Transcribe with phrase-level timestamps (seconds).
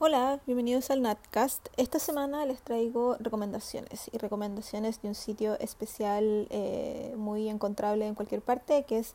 [0.00, 1.70] Hola, bienvenidos al Natcast.
[1.76, 8.14] Esta semana les traigo recomendaciones y recomendaciones de un sitio especial eh, muy encontrable en
[8.14, 9.14] cualquier parte que es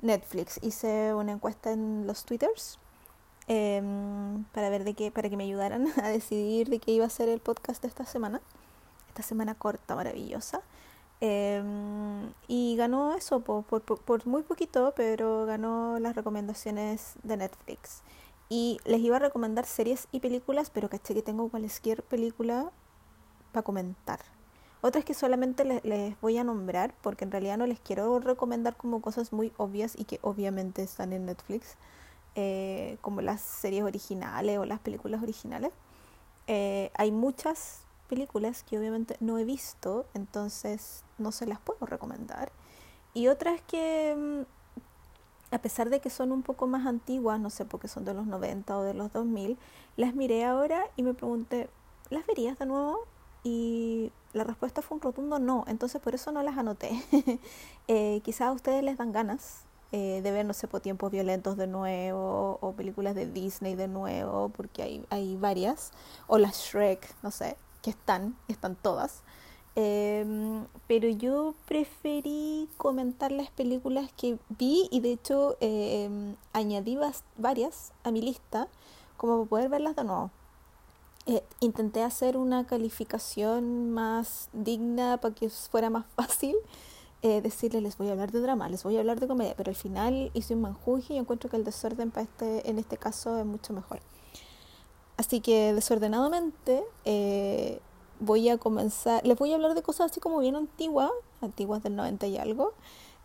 [0.00, 0.60] Netflix.
[0.62, 2.78] Hice una encuesta en los twitters
[3.48, 7.10] em, para ver de qué, para que me ayudaran a decidir de qué iba a
[7.10, 8.40] ser el podcast de esta semana.
[9.08, 10.62] Esta semana corta, maravillosa.
[11.20, 18.02] Em, y ganó eso por, muy poquito, pero ganó las recomendaciones de Netflix.
[18.48, 22.70] Y les iba a recomendar series y películas, pero caché que tengo cualquier película
[23.52, 24.20] para comentar.
[24.82, 29.00] Otras que solamente les, voy a nombrar, porque en realidad no les quiero recomendar como
[29.00, 31.76] cosas muy obvias y que obviamente están en Netflix,
[32.34, 35.70] eh, como las series originales o las películas originales.
[36.48, 42.50] Eh, hay muchas películas que obviamente no he visto, entonces no se las puedo recomendar.
[43.14, 44.61] Y otras que mm,
[45.52, 48.26] a pesar de que son un poco más antiguas, no sé, porque son de los
[48.26, 49.58] 90 o de los 2000,
[49.96, 51.68] las miré ahora y me pregunté,
[52.10, 53.00] ¿las verías de nuevo?
[53.44, 56.90] Y la respuesta fue un rotundo no, entonces por eso no las anoté.
[57.88, 61.58] eh, quizás a ustedes les dan ganas eh, de ver, no sé, por tiempos violentos
[61.58, 65.92] de nuevo, o películas de Disney de nuevo, porque hay, hay varias,
[66.28, 69.22] o las Shrek, no sé, que están, están todas.
[69.74, 76.98] Em, pero yo preferí comentar las películas que vi y de hecho eh, añadí
[77.38, 78.68] varias a mi lista
[79.16, 80.30] como poder verlas de nuevo.
[81.26, 86.56] Eh, intenté hacer una calificación más digna para que fuera más fácil
[87.22, 89.70] eh, decirles les voy a hablar de drama, les voy a hablar de comedia, pero
[89.70, 93.38] al final hice un manjuje y encuentro que el desorden para este, en este caso
[93.38, 94.00] es mucho mejor.
[95.16, 97.80] Así que desordenadamente eh,
[98.22, 101.96] voy a comenzar, les voy a hablar de cosas así como bien antiguas, antiguas del
[101.96, 102.72] 90 y algo,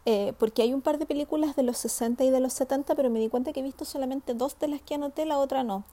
[0.05, 3.09] eh, porque hay un par de películas de los 60 y de los 70, pero
[3.09, 5.83] me di cuenta que he visto solamente dos de las que anoté, la otra no.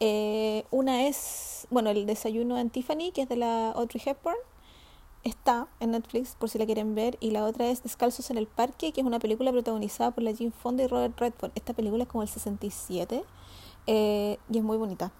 [0.00, 4.36] Eh, una es, bueno, El desayuno en Tiffany, que es de la Audrey Hepburn,
[5.24, 8.46] está en Netflix por si la quieren ver, y la otra es Descalzos en el
[8.46, 11.52] Parque, que es una película protagonizada por la Jane Fonda y Robert Redford.
[11.56, 13.24] Esta película es como el 67
[13.86, 15.12] eh, y es muy bonita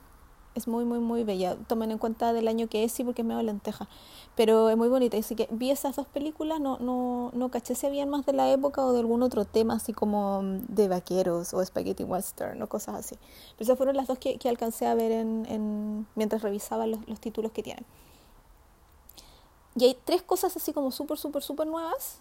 [0.55, 1.57] es muy, muy, muy bella.
[1.67, 3.89] Tomen en cuenta del año que es, sí, porque es medio lenteja.
[4.35, 5.17] Pero es muy bonita.
[5.17, 8.51] Así que vi esas dos películas, no, no, no caché si habían más de la
[8.51, 12.69] época o de algún otro tema, así como mm, de vaqueros o spaghetti western o
[12.69, 13.17] cosas así.
[13.57, 17.07] Pero esas fueron las dos que, que alcancé a ver en, en, mientras revisaba los,
[17.09, 17.85] los títulos que tienen.
[19.77, 22.21] Y hay tres cosas así como súper, súper, súper nuevas,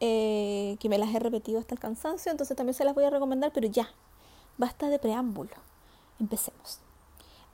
[0.00, 3.10] eh, que me las he repetido hasta el cansancio, entonces también se las voy a
[3.10, 3.90] recomendar, pero ya,
[4.58, 5.54] basta de preámbulo.
[6.18, 6.80] Empecemos.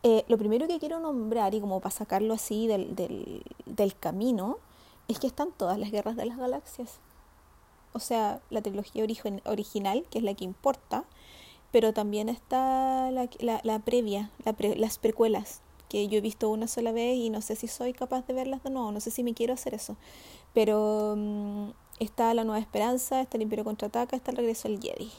[0.03, 4.59] Eh, lo primero que quiero nombrar, y como para sacarlo así del, del, del camino,
[5.09, 7.01] es que están todas las guerras de las galaxias.
[7.93, 9.05] O sea, la trilogía
[9.45, 11.05] original, que es la que importa,
[11.73, 16.93] pero también está la, la, previa, la las precuelas, que yo he visto una sola
[16.93, 19.35] vez y no sé si soy capaz de verlas de nuevo, no sé si me
[19.35, 19.97] quiero hacer eso.
[20.53, 25.11] Pero um, está La Nueva Esperanza, está El Imperio Contraataca, está El Regreso al Jedi.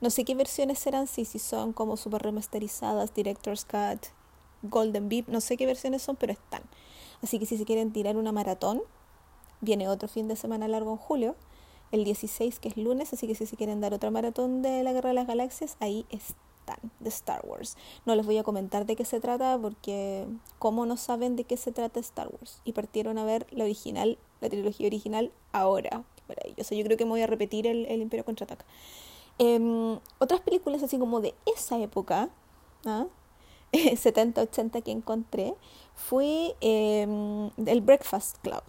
[0.00, 4.06] No sé qué versiones serán, si, si son como super remasterizadas, Director's Cut,
[4.62, 6.62] Golden Beep, no sé qué versiones son, pero están.
[7.22, 8.82] Así que si se quieren tirar una maratón,
[9.60, 11.36] viene otro fin de semana largo en julio,
[11.92, 14.92] el 16 que es lunes, así que si se quieren dar otra maratón de la
[14.92, 17.76] Guerra de las Galaxias, ahí están, de Star Wars.
[18.06, 20.26] No les voy a comentar de qué se trata porque
[20.58, 24.18] como no saben de qué se trata Star Wars y partieron a ver la original,
[24.40, 26.04] la trilogía original ahora.
[26.28, 26.74] Maravilloso.
[26.76, 28.64] Yo creo que me voy a repetir el, el Imperio Contraataca.
[29.42, 32.28] Em, otras películas así como de esa época,
[33.72, 35.54] 70-80 que encontré,
[35.94, 38.62] fue em, el Breakfast Club,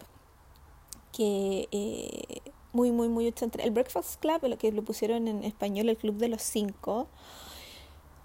[1.12, 2.40] que eh,
[2.72, 3.62] muy, muy, muy 80.
[3.62, 7.06] El Breakfast Club, lo que lo pusieron en español, el Club de los Cinco.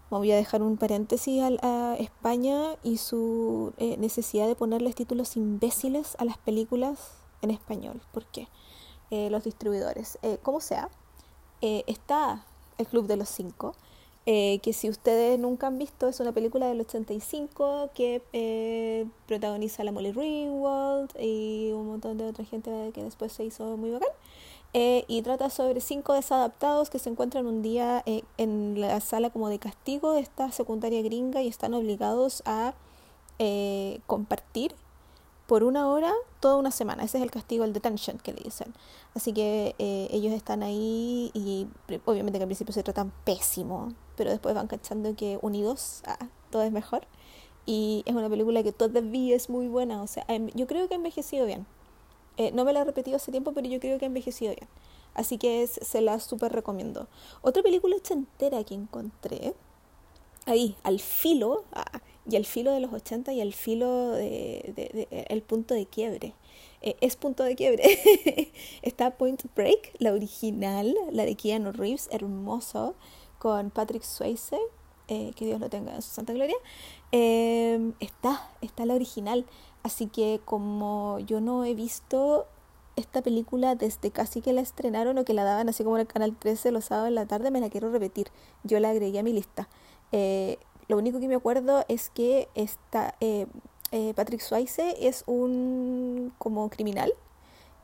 [0.09, 6.15] Voy a dejar un paréntesis a, España y su eh, necesidad de ponerles títulos imbéciles
[6.17, 7.99] a las películas en español.
[8.13, 8.47] ¿Por qué?
[9.11, 10.17] Eh, los distribuidores.
[10.43, 10.89] como sea,
[11.61, 12.43] eh, está
[12.77, 13.75] El Club de los Cinco,
[14.25, 19.83] eh, que si ustedes nunca han visto, es una película del 85 que eh, protagoniza
[19.83, 24.09] la Molly Ringwald y un montón de otra gente que después se hizo muy bacán.
[24.73, 28.03] y trata sobre cinco desadaptados que se encuentran un día
[28.37, 32.73] en la sala como de castigo de esta secundaria gringa y están obligados a
[34.05, 34.75] compartir
[35.47, 37.03] por una hora toda una semana.
[37.03, 38.73] Ese es el castigo, el detention que le dicen.
[39.15, 41.67] Así que eh, ellos están ahí y
[42.05, 46.61] obviamente que al principio se tratan pésimo, pero después van cachando que unidos ah, todo
[46.63, 47.07] es mejor.
[47.65, 50.01] Y es una película que todavía es muy buena.
[50.01, 51.65] O sea, em, yo creo que ha envejecido bien.
[52.37, 54.69] Eh, no me la he repetido hace tiempo, pero yo creo que ha envejecido bien.
[55.15, 57.07] Así que se la súper recomiendo.
[57.41, 59.55] Otra película entera que encontré
[60.45, 65.41] ahí, al filo, ah, y al filo de los 80 y al filo de, el
[65.41, 66.33] punto de quiebre.
[66.81, 67.83] Eh, es punto de quiebre.
[68.81, 72.95] Está Point Break, la original, la de Keanu Reeves, hermoso,
[73.39, 74.57] con Patrick Swayze,
[75.07, 76.57] eh, que Dios lo tenga en su santa gloria.
[77.11, 79.45] Em, está, está la original.
[79.83, 82.45] Así que como yo no he visto
[82.97, 86.07] esta película desde casi que la estrenaron o que la daban así como en el
[86.07, 88.27] canal 13 los sábados en la tarde, me la quiero repetir.
[88.63, 89.69] Yo la agregué a mi lista.
[90.11, 90.57] Eh,
[90.87, 93.45] lo único que me acuerdo es que esta, eh,
[93.91, 97.13] eh, Patrick Swayze es un como criminal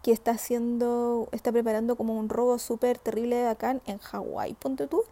[0.04, 4.88] que está haciendo, está preparando como un robo súper terrible de bacán en Hawái, ponte
[4.88, 5.04] tú.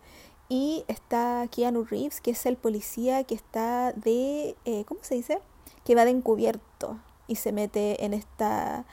[0.50, 5.40] Y está Keanu Reeves, que es el policía que está de, eh, ¿cómo se dice?
[5.86, 8.84] Que va de encubierto y se mete en, esta,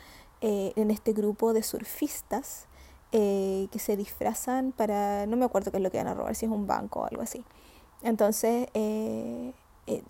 [0.41, 2.67] en este grupo de surfistas
[3.11, 6.47] que se disfrazan para, no me acuerdo qué es lo que van a robar, si
[6.47, 7.45] es un banco o algo así.
[8.03, 9.53] Entonces, eh,
[9.87, 10.03] eh,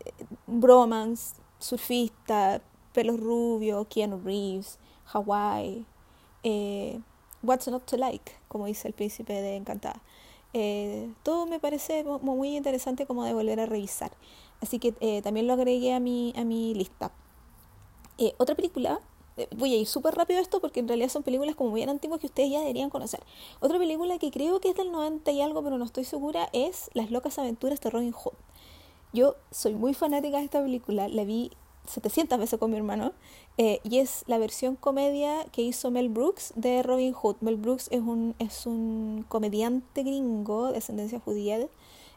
[0.46, 2.60] bromance, surfista,
[2.92, 4.78] pelos rubios, Keanu Reeves,
[5.12, 5.86] Hawaii,
[6.42, 7.00] eh,
[7.42, 10.02] What's Not to Like, como dice el príncipe de Encantada.
[10.52, 14.12] Eh, todo me parece muy interesante como de volver a revisar.
[14.60, 14.92] Así que
[15.22, 17.12] también lo agregué a mi, a mi lista.
[18.38, 19.17] otra película eh,
[19.56, 22.26] voy a ir súper rápido esto porque en realidad son películas como bien antiguas que
[22.26, 23.20] ustedes ya deberían conocer.
[23.60, 26.90] Otra película que creo que es del 90 y algo, pero no estoy segura, es
[26.94, 28.34] Las locas aventuras de Robin Hood.
[29.12, 31.50] Yo soy muy fanática de esta película, la vi
[31.86, 33.12] 700 veces con mi hermano,
[33.56, 37.36] eh, y es la versión comedia que hizo Mel Brooks de Robin Hood.
[37.40, 41.58] Mel Brooks es un, es un comediante gringo de ascendencia judía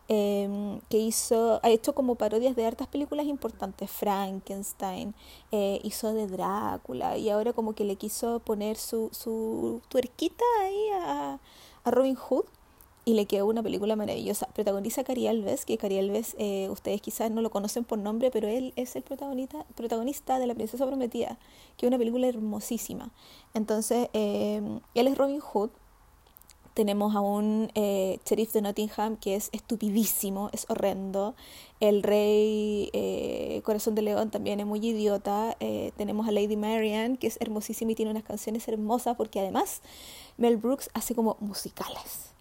[0.07, 5.15] Em, que hizo, ha hecho como parodias de hartas películas importantes, Frankenstein,
[5.53, 10.87] eh, hizo de Drácula y ahora como que le quiso poner su, su tuerquita ahí
[11.01, 11.39] a,
[11.85, 12.43] a Robin Hood
[13.03, 14.47] y le quedó una película maravillosa.
[14.47, 18.47] Protagoniza Cari Alves, que Cari Alves eh, ustedes quizás no lo conocen por nombre, pero
[18.47, 21.37] él es el protagonista, protagonista de La Princesa Prometida,
[21.77, 23.11] que es una película hermosísima.
[23.53, 25.71] Entonces, em, él es Robin Hood
[26.73, 31.35] tenemos a un eh, sheriff de Nottingham que es estupidísimo, es horrendo.
[31.79, 35.55] El rey eh, Corazón de León también es muy idiota.
[35.59, 39.81] Eh, tenemos a Lady Marian que es hermosísima y tiene unas canciones hermosas porque además
[40.37, 42.31] Mel Brooks hace como musicales.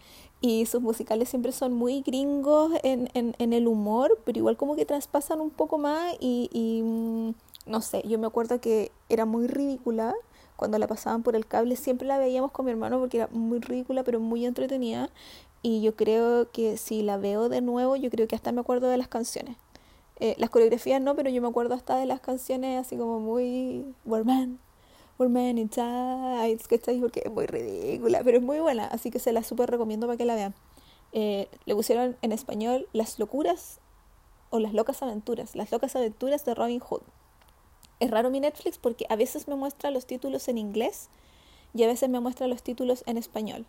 [0.43, 4.87] Y sus musicales siempre son muy gringos en, en, el humor, pero igual como que
[4.87, 7.35] traspasan un poco más y, y mm,
[7.67, 10.15] no sé, yo me acuerdo que era muy ridícula
[10.61, 13.61] cuando la pasaban por el cable, siempre la veíamos con mi hermano porque era muy
[13.61, 15.09] ridícula, pero muy entretenida.
[15.63, 18.91] Y yo creo que si la veo de nuevo, yo creo que hasta me acuerdo
[18.91, 19.57] de las canciones.
[20.17, 23.87] Eh, las coreografías no, pero yo me acuerdo hasta de las canciones así como muy...
[24.05, 24.59] We're man,
[25.19, 27.01] we're man in tights, ¿cachai?
[27.01, 30.19] Porque es muy ridícula, pero es muy buena, así que se la súper recomiendo para
[30.19, 30.55] que la vean.
[31.13, 33.81] Eh, le pusieron en español Las locuras
[34.51, 37.01] o Las locas aventuras, Las locas aventuras de Robin Hood
[38.01, 41.11] es raro mi Netflix porque a veces me muestra los títulos en inglés
[41.75, 43.67] y a veces me muestra los títulos en español.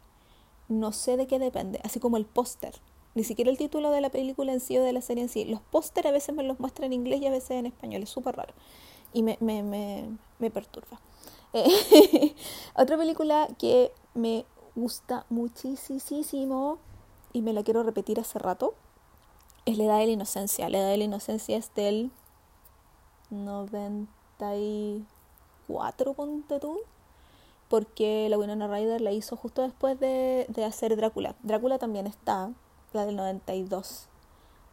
[0.69, 2.73] No sé de qué depende, así como el póster.
[3.13, 5.43] Ni siquiera el título de la película en sí o de la serie en sí.
[5.43, 8.03] Los póster a veces me los muestra en inglés y a veces en español.
[8.03, 8.53] Es súper raro.
[9.13, 9.37] Y me,
[10.39, 11.01] perturba.
[12.75, 14.45] Otra película que me
[14.75, 16.77] gusta muchísimo
[17.33, 18.73] y me la quiero repetir hace rato
[19.65, 20.69] es La Edad de la Inocencia.
[20.69, 22.11] La Edad de la Inocencia es del
[23.29, 24.20] 90
[25.67, 26.79] cuatro ponte tú,
[27.69, 31.35] porque la Winona Ryder la hizo justo después de, de hacer Drácula.
[31.43, 32.51] Drácula también está,
[32.93, 34.07] la del 92,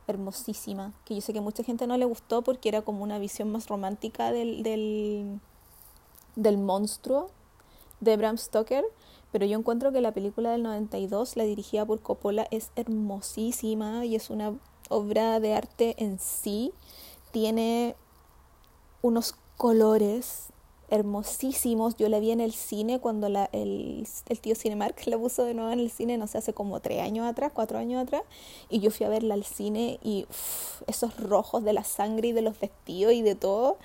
[0.07, 3.53] hermosísima, que yo sé que mucha gente no le gustó porque era como una visión
[3.53, 5.41] más romántica del, del,
[6.37, 7.31] del monstruo
[8.01, 8.85] de Bram Stoker,
[9.31, 14.17] pero yo encuentro que la película del 92, la dirigida por Coppola, es hermosísima y
[14.17, 14.55] es una
[14.89, 16.73] obra de arte en sí.
[17.31, 17.95] Tiene
[19.03, 20.47] unos colores
[20.89, 21.97] hermosísimos.
[21.97, 25.71] Yo la vi en el cine cuando el, el, tío Cinemark la puso de nuevo
[25.71, 28.23] en el cine, no sé, hace como tres años atrás, cuatro años atrás.
[28.71, 30.27] Y yo fui a verla al cine y
[30.87, 33.77] esos rojos de la sangre y de los vestidos y de todo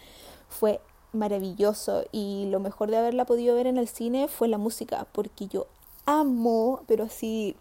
[0.47, 0.79] fue
[1.11, 2.05] maravilloso.
[2.11, 5.67] Y lo mejor de haberla podido ver en el cine fue la música, porque yo
[6.05, 7.55] amo, pero así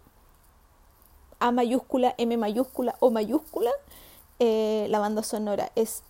[1.39, 3.71] A mayúscula, M mayúscula o mayúscula,
[4.39, 5.71] eh, la banda sonora.
[5.75, 6.03] Es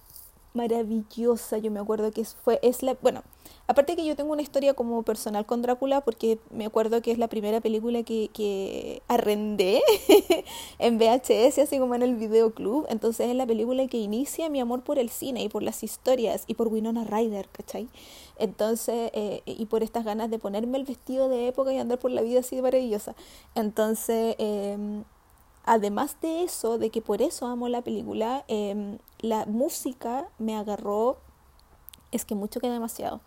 [0.54, 1.58] maravillosa.
[1.58, 3.24] Yo me acuerdo que fue, es la, bueno,
[3.68, 7.18] aparte que yo tengo una historia como personal con Drácula, porque me acuerdo que es
[7.18, 9.82] la primera película que, que arrendé
[10.80, 12.86] en VHS, así como en el videoclub.
[12.90, 16.44] Entonces es la película que inicia mi amor por el cine y por las historias
[16.48, 17.88] y por Winona Ryder, ¿cachai?
[18.38, 22.12] Entonces, eh, y por estas ganas de ponerme el vestido de época y andar por
[22.12, 23.16] la vida así de maravillosa.
[23.56, 25.04] Entonces, eh,
[25.66, 31.18] además de eso, de que por eso amo la película, em, la música me agarró,
[32.12, 33.22] es que mucho que demasiado.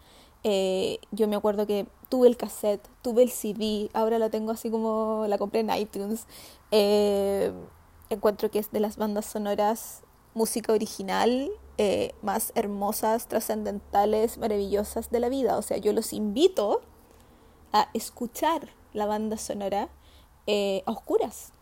[0.45, 4.71] Eh, yo me acuerdo que tuve el cassette, tuve el CD, ahora la tengo así
[4.71, 6.27] como la compré en iTunes.
[6.71, 7.51] Eh,
[8.11, 10.03] encuentro que es de las bandas sonoras
[10.35, 15.57] música original eh, más hermosas, trascendentales, maravillosas de la vida.
[15.57, 16.83] O sea, yo los invito
[17.73, 19.89] a escuchar la banda sonora
[20.47, 21.53] a oscuras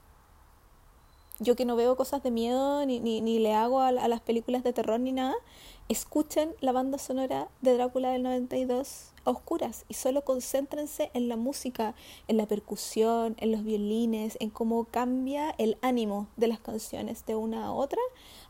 [1.45, 4.65] yo que no veo cosas de miedo ni, ni, ni le hago a, las películas
[4.65, 5.35] de terror ni nada,
[5.89, 11.37] escuchen la banda sonora de Drácula del 92 a oscuras y solo concéntrense en la
[11.37, 11.95] música,
[12.29, 17.37] en la percusión, en los violines, en cómo cambia el ánimo de las canciones de
[17.37, 18.01] una a otra,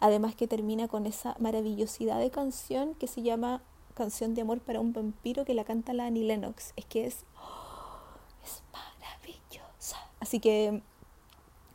[0.01, 3.63] además que termina con esa maravillosidad de canción que se llama
[3.95, 6.73] Canción de Amor para un Vampiro que la canta la Annie Lennox.
[6.77, 7.25] Es que es,
[8.45, 9.99] es maravillosa.
[10.21, 10.83] Así que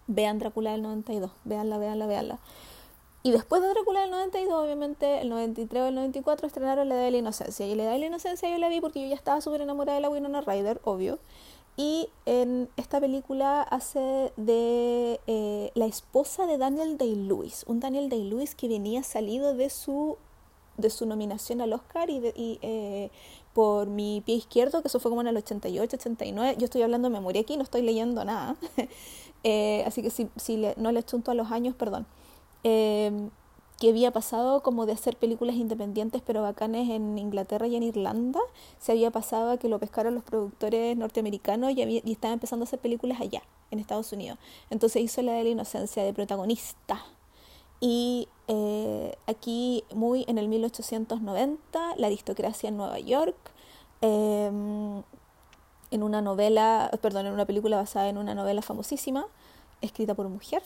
[0.10, 2.40] vean Drácula del 92, veanla, veanla, veanla.
[3.22, 7.04] Y después de Drácula del 92, obviamente, el 93 o el 94 estrenaron La Edad
[7.04, 7.68] de la Inocencia.
[7.68, 9.96] Y La Edad de la Inocencia yo la vi porque yo ya estaba súper enamorada
[9.96, 11.20] de la Winona Ryder, obvio.
[11.76, 17.66] Y en esta película hace de eh, la esposa de Daniel Day-Lewis.
[17.68, 20.18] Un Daniel Day-Lewis que venía salido de su,
[20.78, 23.12] de su nominación al Oscar y, y eh,
[23.54, 26.56] por mi pie izquierdo, que eso fue como en el 88, 89.
[26.58, 28.56] Yo estoy hablando de memoria aquí, no estoy leyendo nada.
[29.44, 32.06] Eh, así que si, si no le chunto a los años, perdón.
[32.64, 33.30] Eh,
[33.80, 38.42] que había pasado como de hacer películas independientes pero bacanes en Inglaterra y en Irlanda,
[38.78, 42.68] se había pasado a que lo pescaron los productores norteamericanos y, y estaba empezando a
[42.68, 43.42] hacer películas allá,
[43.72, 44.38] en Estados Unidos.
[44.70, 47.06] Entonces hizo la de la inocencia de protagonista.
[47.80, 53.38] Y eh, aquí, muy en el 1890, la aristocracia en Nueva York,
[55.92, 59.26] en una novela, perdón, en una película basada en una novela famosísima,
[59.82, 60.64] escrita por mujer,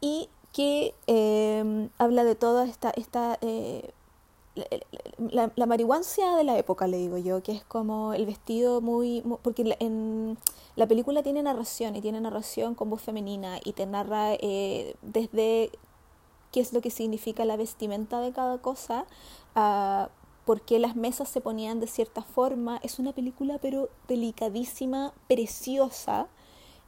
[0.00, 3.90] y que eh, habla de toda esta, esta eh,
[5.18, 9.22] la, la, marihuancia de la época, le digo yo, que es como el vestido muy...
[9.42, 10.36] porque en
[10.76, 15.70] la película tiene narración y tiene narración con voz femenina y te narra eh, desde
[16.52, 19.04] qué es lo que significa la vestimenta de cada cosa,
[19.54, 20.08] a
[20.44, 22.80] por qué las mesas se ponían de cierta forma.
[22.82, 26.28] Es una película pero delicadísima, preciosa,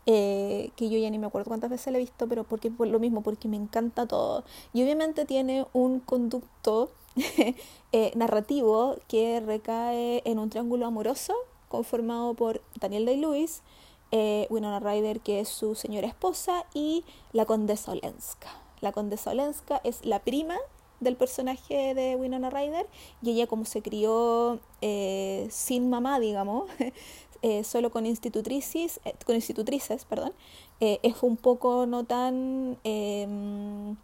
[0.07, 2.89] eh, que yo ya ni me acuerdo cuántas veces la he visto, pero porque por
[2.89, 4.45] lo mismo, porque me encanta todo.
[4.73, 6.91] Y obviamente tiene un conducto
[7.93, 11.35] eh, narrativo que recae en un triángulo amoroso
[11.69, 13.63] conformado por Daniel Day-Lewis,
[14.11, 18.49] eh, Winona Ryder, que es su señora esposa, y la condesa Olenska.
[18.81, 20.57] La condesa Olenska es la prima
[21.03, 22.87] del personaje de Winona Ryder
[23.23, 26.71] y ella como se crió eh, sin mamá, digamos,
[27.43, 30.33] eh, solo con institutrices, eh, con institutrices, perdón,
[30.81, 33.95] es un poco no tan em,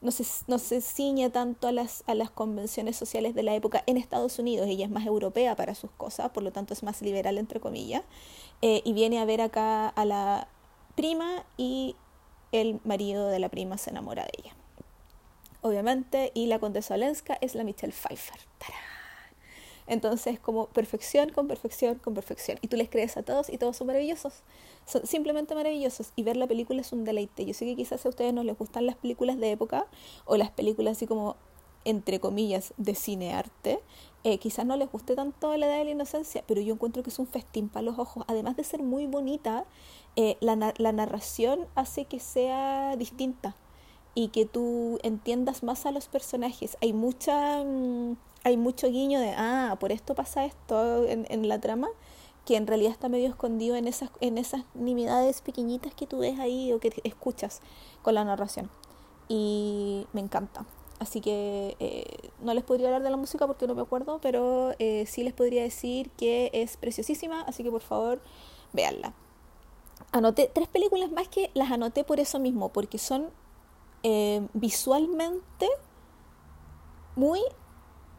[0.00, 3.82] no se, no se ciñe tanto a las, a las convenciones sociales de la época
[3.86, 4.68] en Estados Unidos.
[4.68, 8.02] Ella es más europea para sus cosas, por lo tanto es más liberal, entre comillas.
[8.60, 10.46] y viene a ver acá a la
[10.94, 11.96] prima y
[12.52, 14.54] el marido de la prima se enamora de ella
[15.64, 18.38] obviamente, y la condesa Olenska es la Michelle Pfeiffer.
[19.86, 22.58] Entonces, como perfección con perfección con perfección.
[22.62, 24.42] Y tú les crees a todos y todos son maravillosos.
[24.86, 26.12] Son simplemente maravillosos.
[26.16, 27.44] Y ver la película es un deleite.
[27.44, 29.86] Yo sé que quizás a ustedes no les gustan las películas de época
[30.26, 31.36] o las películas así como,
[31.84, 33.80] entre comillas, de cinearte.
[34.22, 37.10] Eh, quizás no les guste tanto la edad de la inocencia, pero yo encuentro que
[37.10, 38.24] es un festín para los ojos.
[38.26, 39.66] Además de ser muy bonita,
[40.16, 43.54] eh, la narración hace que sea distinta
[44.14, 46.76] y que tú entiendas más a los personajes.
[46.80, 51.88] Hay mucha mm, hay mucho guiño de ah, por esto pasa esto en, la trama,
[52.44, 56.38] que en realidad está medio escondido en esas, en esas nimiedades pequeñitas que tú ves
[56.38, 57.62] ahí o que escuchas
[58.02, 58.70] con la narración.
[59.28, 60.66] Y me encanta.
[60.98, 64.74] Así que eh, no les podría hablar de la música porque no me acuerdo, pero
[64.78, 68.20] eh, sí les podría decir que es preciosísima, así que por favor,
[68.74, 69.14] véanla.
[70.12, 73.30] Anoté tres películas más que las anoté por eso mismo, porque son
[74.04, 75.66] eh, visualmente
[77.16, 77.40] muy,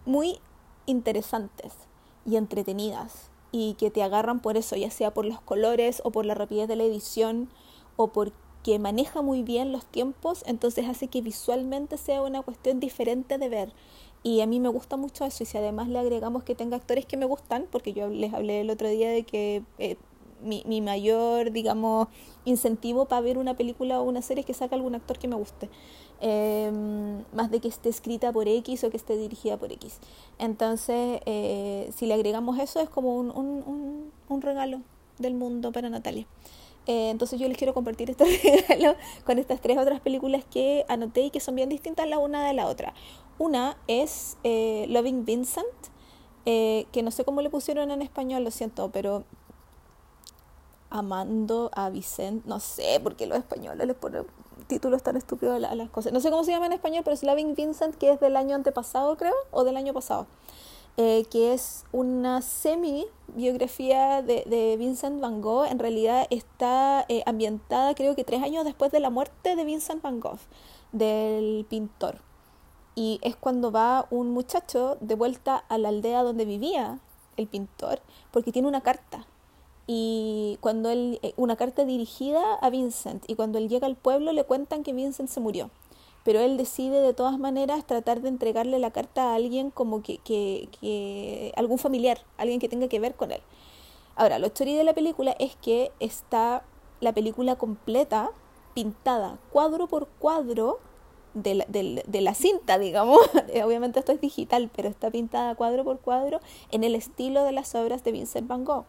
[0.06, 0.40] muy
[0.88, 1.74] interesantes
[2.26, 6.26] y entretenidas y que te agarran por eso, ya sea por los colores o por
[6.26, 7.50] la rapidez de la edición
[7.98, 13.38] o porque maneja muy bien los tiempos, entonces hace que visualmente sea una cuestión diferente
[13.38, 13.74] de ver.
[14.24, 17.06] Y a mí me gusta mucho eso y si además le agregamos que tenga actores
[17.06, 19.98] que me gustan, porque yo les hablé el otro día de que eh,
[20.46, 22.08] mi, mayor, digamos,
[22.46, 25.36] incentivo para ver una película o una serie es que saque algún actor que me
[25.36, 25.70] guste.
[26.22, 30.00] Em, más de que esté escrita por X o que esté dirigida por X.
[30.40, 34.82] Entonces, eh, si le agregamos eso, es como un, regalo
[35.18, 36.26] del mundo para Natalia.
[36.88, 38.26] Eh, entonces yo les quiero compartir este
[38.70, 42.46] regalo con estas tres otras películas que anoté y que son bien distintas la una
[42.46, 42.94] de la otra.
[43.38, 45.66] Una es eh, Loving Vincent,
[46.46, 49.26] eh, que no sé cómo le pusieron en español, lo siento, pero
[50.98, 54.26] Amando a Vicent, no sé por qué los españoles les ponen
[54.68, 56.14] títulos tan estúpidos a las cosas.
[56.14, 58.56] No sé cómo se llama en español, pero es Loving Vincent, que es del año
[58.56, 60.26] antepasado, creo, o del año pasado.
[60.98, 65.66] Eh, que es una semi-biografía de, Vincent Van Gogh.
[65.66, 70.02] En realidad está eh, ambientada, creo que tres años después de la muerte de Vincent
[70.02, 70.40] Van Gogh,
[70.94, 72.20] del pintor.
[72.96, 77.00] Y es cuando va un muchacho de vuelta a la aldea donde vivía
[77.36, 78.00] el pintor,
[78.32, 79.28] porque tiene una carta.
[79.88, 84.32] Y cuando él, eh, una carta dirigida a Vincent, y cuando él llega al pueblo
[84.34, 85.70] le cuentan que Vincent se murió
[86.26, 90.18] pero él decide de todas maneras tratar de entregarle la carta a alguien como que,
[90.18, 93.42] que, algún familiar, alguien que tenga que ver con él.
[94.16, 96.64] Ahora, lo historia de la película es que está
[97.00, 98.32] la película completa
[98.74, 100.80] pintada cuadro por cuadro
[101.36, 103.20] de la, de la, cinta, digamos.
[103.64, 106.40] Obviamente esto es digital, pero está pintada cuadro por cuadro
[106.72, 108.86] en el estilo de las obras de Vincent Van Gogh.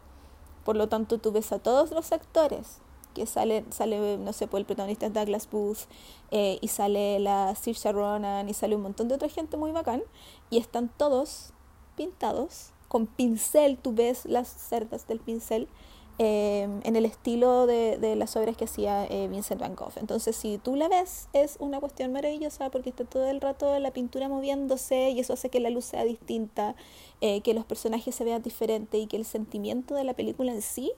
[0.67, 2.81] Por lo tanto, tú ves a todos los actores
[3.15, 5.87] que sale, sale no sé, pues el protagonista Douglas Booth,
[6.33, 10.03] eh, y sale la Saoirse Ronan, y sale un montón de otra gente muy bacán,
[10.51, 11.53] y están todos
[11.97, 15.69] pintados, con pincel, tú ves las cerdas del pincel,
[16.19, 19.93] eh, en el estilo de, de, las obras que hacía eh, Vincent Van Gogh.
[19.97, 23.91] Entonces, si tú la ves, es una cuestión maravillosa porque está todo el rato la
[23.91, 26.75] pintura moviéndose y eso hace que la luz sea distinta,
[27.21, 30.93] que los personajes se vean diferentes y que el sentimiento de la película en sí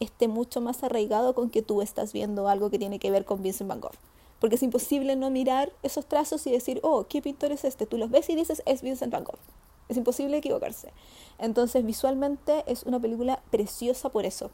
[0.00, 3.42] esté mucho más arraigado con que tú estás viendo algo que tiene que ver con
[3.42, 3.96] Vincent Van Gogh.
[4.40, 7.86] Porque es imposible no mirar esos trazos y decir, oh, ¿qué pintor es este?
[7.86, 9.38] Tú los ves y dices, es Vincent Van Gogh.
[9.88, 10.92] Es imposible equivocarse.
[11.38, 14.50] Entonces, visualmente es una película preciosa por eso.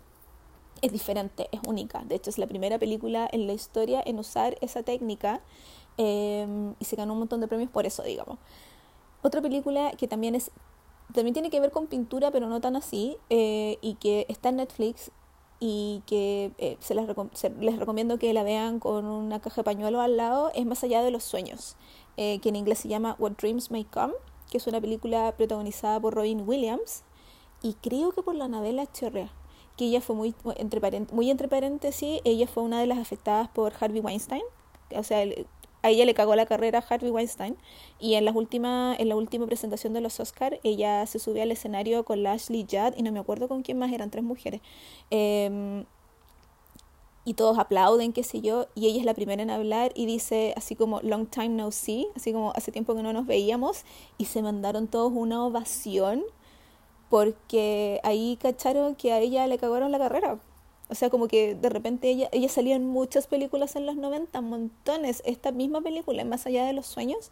[0.82, 2.04] Es diferente, es única.
[2.04, 5.40] De hecho, es la primera película en la historia en usar esa técnica
[5.96, 8.38] em, y se ganó un montón de premios por eso, digamos.
[9.22, 10.50] Otra película que también es
[11.12, 14.56] también tiene que ver con pintura, pero no tan así, eh, y que está en
[14.56, 15.10] Netflix
[15.60, 20.16] y que eh, se, les recomiendo que la vean con una caja de pañuelo al
[20.16, 21.76] lado, es Más allá de los sueños,
[22.16, 24.14] eh, que en inglés se llama What Dreams May Come,
[24.52, 27.04] que es una película protagonizada por Robin Williams
[27.62, 29.30] y creo que por la novela Chorrea,
[29.78, 33.73] que ella fue muy entre, muy entre paréntesis, ella fue una de las afectadas por
[33.80, 34.43] Harvey Weinstein,
[34.95, 35.25] o sea,
[35.82, 37.56] a ella le cagó la carrera a Harvey Weinstein
[37.99, 42.26] y en, en la última presentación de los Oscar ella se subió al escenario con
[42.26, 44.60] Ashley Judd y no me acuerdo con quién más, eran tres mujeres.
[45.08, 45.86] Em,
[47.25, 50.54] y todos aplauden, qué sé yo, y ella es la primera en hablar y dice
[50.56, 53.85] así como long time no see, así como hace tiempo que no nos veíamos,
[54.19, 56.23] y se mandaron todos una ovación
[57.11, 60.39] porque ahí cacharon que a ella le cagaron la carrera.
[60.89, 64.41] O sea, como que de repente ella, ella salía en muchas películas en los 90,
[64.41, 65.23] montones.
[65.25, 67.30] Esta misma película, Más allá de los sueños,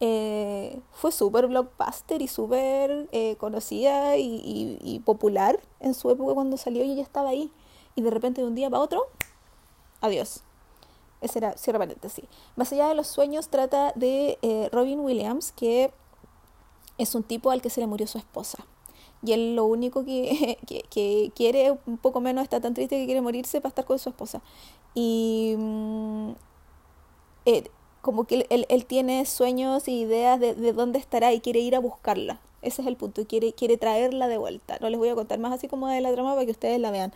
[0.00, 6.84] eh, fue súper blockbuster y súper eh, conocida y, popular en su época cuando salió
[6.84, 7.50] y ella estaba ahí.
[7.94, 9.06] Y de repente de un día para otro,
[10.04, 10.42] adiós.
[11.20, 12.24] Ese era, cierra paréntesis.
[12.56, 15.92] Más allá de los sueños trata de eh, Robin Williams, que
[16.98, 18.66] es un tipo al que se le murió su esposa
[19.24, 20.58] y él lo único que,
[20.90, 24.10] que, quiere, un poco menos, está tan triste que quiere morirse para estar con su
[24.10, 24.42] esposa.
[24.94, 26.32] Y mm,
[27.46, 27.64] eh,
[28.02, 31.74] como que él, él, tiene sueños y ideas de, de, dónde estará y quiere ir
[31.74, 32.40] a buscarla.
[32.62, 34.78] Ese es el punto, y quiere, quiere traerla de vuelta.
[34.80, 36.90] No les voy a contar más así como de la trama para que ustedes la
[36.90, 37.12] vean.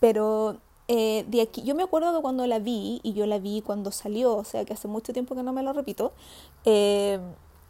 [0.00, 3.62] Pero eh, de aquí, yo me acuerdo que cuando la vi, y yo la vi
[3.62, 6.12] cuando salió, o sea que hace mucho tiempo que no me lo repito,
[6.64, 7.18] eh,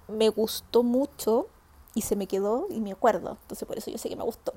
[0.09, 1.47] me gustó mucho
[1.95, 3.39] y se me quedó y me acuerdo.
[3.43, 4.55] Entonces por eso yo sé que me gustó,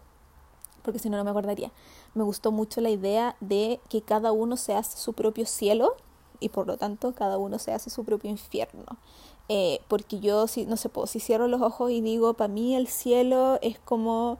[0.81, 1.71] porque si no, no me acordaría.
[2.15, 5.95] Me gustó mucho la idea de que cada uno se hace su propio cielo
[6.39, 8.97] y por lo tanto cada uno se hace su propio infierno.
[9.49, 12.87] Eh, porque yo, si, no sé, si cierro los ojos y digo, para mí el
[12.87, 14.39] cielo es como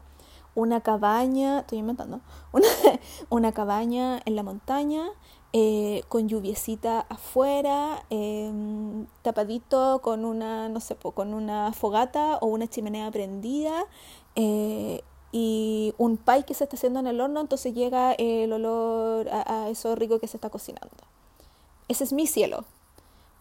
[0.58, 2.20] una cabaña, estoy inventando,
[2.52, 2.68] una,
[3.30, 5.08] una cabaña en la montaña
[5.54, 12.66] eh, con lluviecita afuera, em, tapadito con una, no sé, con una fogata o una
[12.68, 13.86] chimenea prendida
[14.36, 19.30] eh, y un pie que se está haciendo en el horno, entonces llega el olor
[19.30, 20.90] a, eso rico que se está cocinando.
[21.88, 22.66] Ese es mi cielo.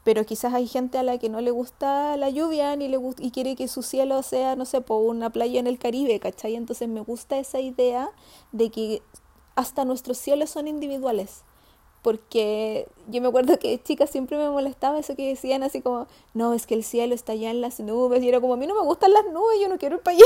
[0.07, 3.33] Pero quizás hay gente a la que no le gusta la lluvia ni le y
[3.33, 6.55] quiere que su cielo sea, no sé, por una playa en el Caribe, ¿cachai?
[6.55, 8.11] Entonces me gusta esa idea
[8.53, 9.03] de que
[9.57, 11.43] hasta nuestros cielos son individuales
[12.07, 16.55] porque yo me acuerdo que chica siempre me molestaba eso que decían así como, no,
[16.55, 18.77] es que el cielo está allá en las nubes, y era como, a mí no
[18.77, 20.25] me gustan las nubes, yo no quiero ir para allá.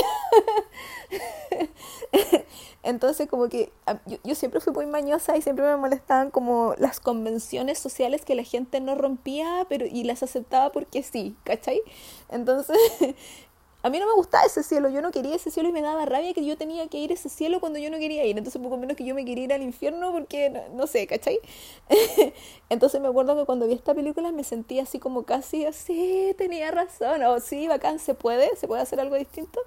[2.82, 3.72] Entonces como que
[4.04, 8.34] yo, yo, siempre fui muy mañosa y siempre me molestaban como las convenciones sociales que
[8.34, 11.80] la gente no rompía pero y las aceptaba porque sí, ¿cachai?
[12.28, 12.76] Entonces
[13.82, 16.04] a mí no me gustaba ese cielo, yo no quería ese cielo y me daba
[16.04, 18.36] rabia que yo tenía que ir a ese cielo cuando yo no quería ir.
[18.36, 21.40] Entonces, poco menos que yo me quería ir al infierno porque, no, sé, ¿cachai?
[22.68, 26.70] Entonces me acuerdo que cuando vi esta película me sentí así como casi, así, tenía
[26.70, 29.60] razón, o sí, bacán, se puede, se puede hacer algo distinto.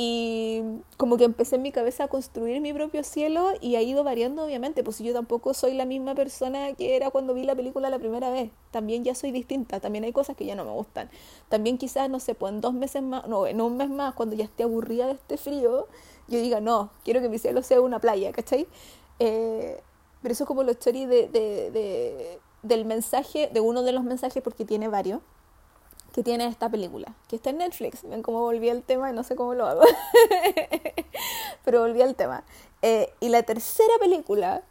[0.00, 0.62] Y
[0.96, 4.44] como que empecé en mi cabeza a construir mi propio cielo y ha ido variando
[4.44, 7.98] obviamente, pues yo tampoco soy la misma persona que era cuando vi la película la
[7.98, 11.10] primera vez, también ya soy distinta, también hay cosas que ya no me gustan.
[11.48, 14.36] También quizás, no sé, pues en dos meses más, no, en un mes más, cuando
[14.36, 15.88] ya esté aburrida de este frío,
[16.28, 18.68] yo diga, no, quiero que mi cielo sea una playa, ¿cachai?
[19.18, 19.82] Eh,
[20.22, 24.04] pero eso es como los stories de, de, de, del mensaje, de uno de los
[24.04, 25.22] mensajes, porque tiene varios
[26.18, 28.02] que tiene esta película, que está en Netflix.
[28.02, 29.82] Ven cómo volví al tema y no sé cómo lo hago.
[31.64, 32.42] Pero volví al tema.
[32.82, 34.64] Eh, y la tercera película,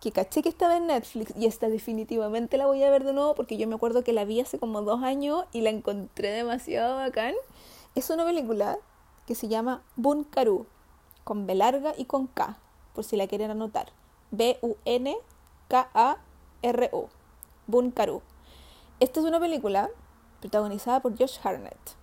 [0.00, 3.34] que caché que estaba en Netflix, y esta definitivamente la voy a ver de nuevo
[3.34, 6.98] porque yo me acuerdo que la vi hace como dos años y la encontré demasiado
[6.98, 7.34] bacán,
[7.96, 8.78] es una película
[9.26, 10.66] que se llama Bunkaru,
[11.24, 12.60] con B larga y con K,
[12.94, 13.90] por si la quieren anotar.
[14.30, 14.68] B-U-N-K-A-R-U.
[17.66, 18.22] Bunkaru.
[19.00, 19.90] Esta es una película
[20.40, 22.00] protagonizada por Josh Harnett.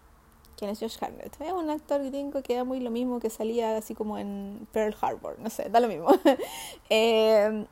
[0.58, 1.40] ¿Quién es Josh Harnett?
[1.40, 4.96] Es un actor gringo que era muy lo mismo que salía así como en Pearl
[5.00, 6.08] Harbor, no sé, da lo mismo.
[6.90, 7.66] Eh,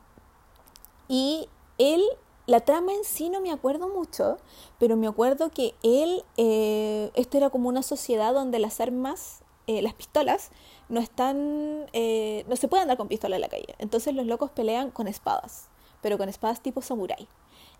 [1.08, 1.48] y
[1.78, 2.02] él,
[2.46, 4.38] la trama en sí no me acuerdo mucho,
[4.78, 9.82] pero me acuerdo que él, eh, esto era como una sociedad donde las armas, eh,
[9.82, 10.50] las pistolas,
[10.88, 13.74] no están, no se pueden andar con pistola en la calle.
[13.78, 15.68] Entonces los locos pelean con espadas,
[16.02, 17.26] pero con espadas tipo samurai.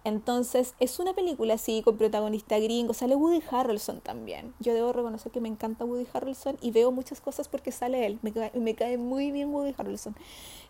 [0.06, 2.94] Entonces, es una película así, con protagonista gringo.
[2.94, 4.54] Sale Woody Harrelson también.
[4.60, 8.20] Yo debo reconocer que me encanta Woody Harrelson y veo muchas cosas porque sale él.
[8.22, 10.14] Me cae, me cae muy bien Woody Harrelson.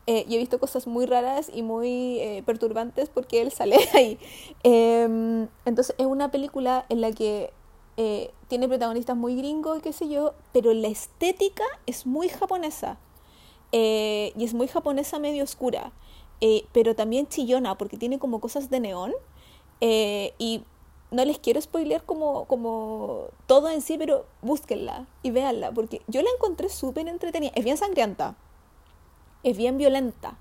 [0.07, 4.19] Eh, y he visto cosas muy raras y muy eh, perturbantes porque él sale ahí.
[4.63, 7.53] Em, entonces, es una película en la que
[7.99, 12.97] eh, tiene protagonistas muy gringos, qué sé yo, pero la estética es muy japonesa.
[13.71, 15.93] y es muy japonesa medio oscura.
[16.41, 19.13] Eh, pero también chillona porque tiene como cosas de neón.
[19.81, 20.63] Eh, y
[21.11, 26.23] no les quiero spoilear como, como todo en sí, pero búsquenla y véanla, porque yo
[26.23, 27.53] la encontré súper entretenida.
[27.55, 28.37] Es bien sangrienta,
[29.43, 30.37] es bien violenta,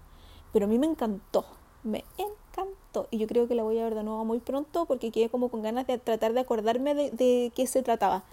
[0.53, 1.45] pero a mí me encantó,
[1.84, 3.08] me encantó.
[3.12, 5.49] Y yo creo que la voy a ver de nuevo muy pronto porque quedé como
[5.49, 8.23] con ganas de tratar de acordarme de, de qué se trataba.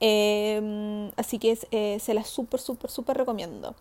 [0.00, 1.56] Eh, así que
[2.00, 3.74] se la súper, súper, súper recomiendo.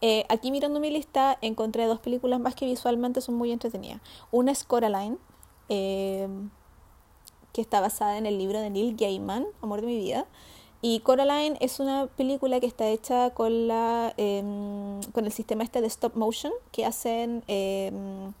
[0.00, 4.00] Eh, aquí mirando mi lista encontré dos películas más que visualmente son muy entretenidas.
[4.30, 5.16] Una es Coraline,
[5.68, 6.28] eh,
[7.52, 10.26] que está basada en el libro de Neil Gaiman, Amor de mi vida.
[10.82, 15.80] Y Coraline es una película que está hecha con, la, em, con el sistema este
[15.80, 18.34] de stop motion que hacen em,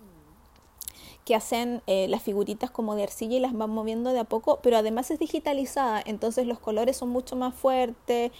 [1.24, 4.58] que hacen eh, las figuritas como de arcilla y las van moviendo de a poco,
[4.62, 8.30] pero además es digitalizada, entonces los colores son mucho más fuertes,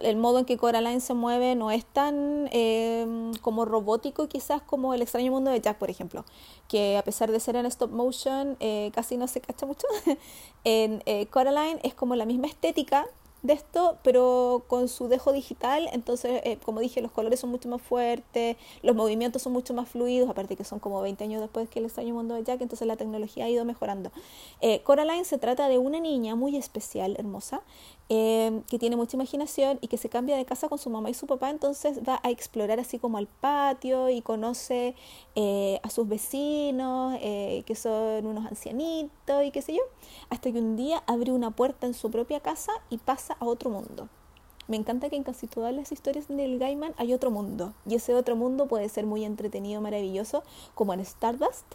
[0.00, 4.94] el modo en que Coraline se mueve no es tan eh, como robótico quizás como
[4.94, 6.24] el extraño mundo de Jack, por ejemplo,
[6.68, 9.86] que a pesar de ser en stop motion eh, casi no se cacha mucho.
[10.64, 13.06] en eh, Coraline es como la misma estética,
[13.44, 17.68] de esto, pero con su dejo digital, entonces, eh, como dije, los colores son mucho
[17.68, 21.68] más fuertes, los movimientos son mucho más fluidos, aparte que son como 20 años después
[21.68, 24.10] que el extraño mundo de Jack, entonces la tecnología ha ido mejorando.
[24.62, 27.60] Eh, Coraline se trata de una niña muy especial, hermosa,
[28.08, 31.14] eh, que tiene mucha imaginación y que se cambia de casa con su mamá y
[31.14, 34.94] su papá, entonces va a explorar así como al patio y conoce
[35.82, 39.82] a sus vecinos, que son unos ancianitos y qué sé yo,
[40.30, 43.70] hasta que un día abre una puerta en su propia casa y pasa a otro
[43.70, 44.08] mundo.
[44.66, 47.74] Me encanta que en casi todas las historias del Gaiman hay otro mundo.
[47.86, 50.42] Y ese otro mundo puede ser muy entretenido, maravilloso,
[50.74, 51.66] como en Stardust.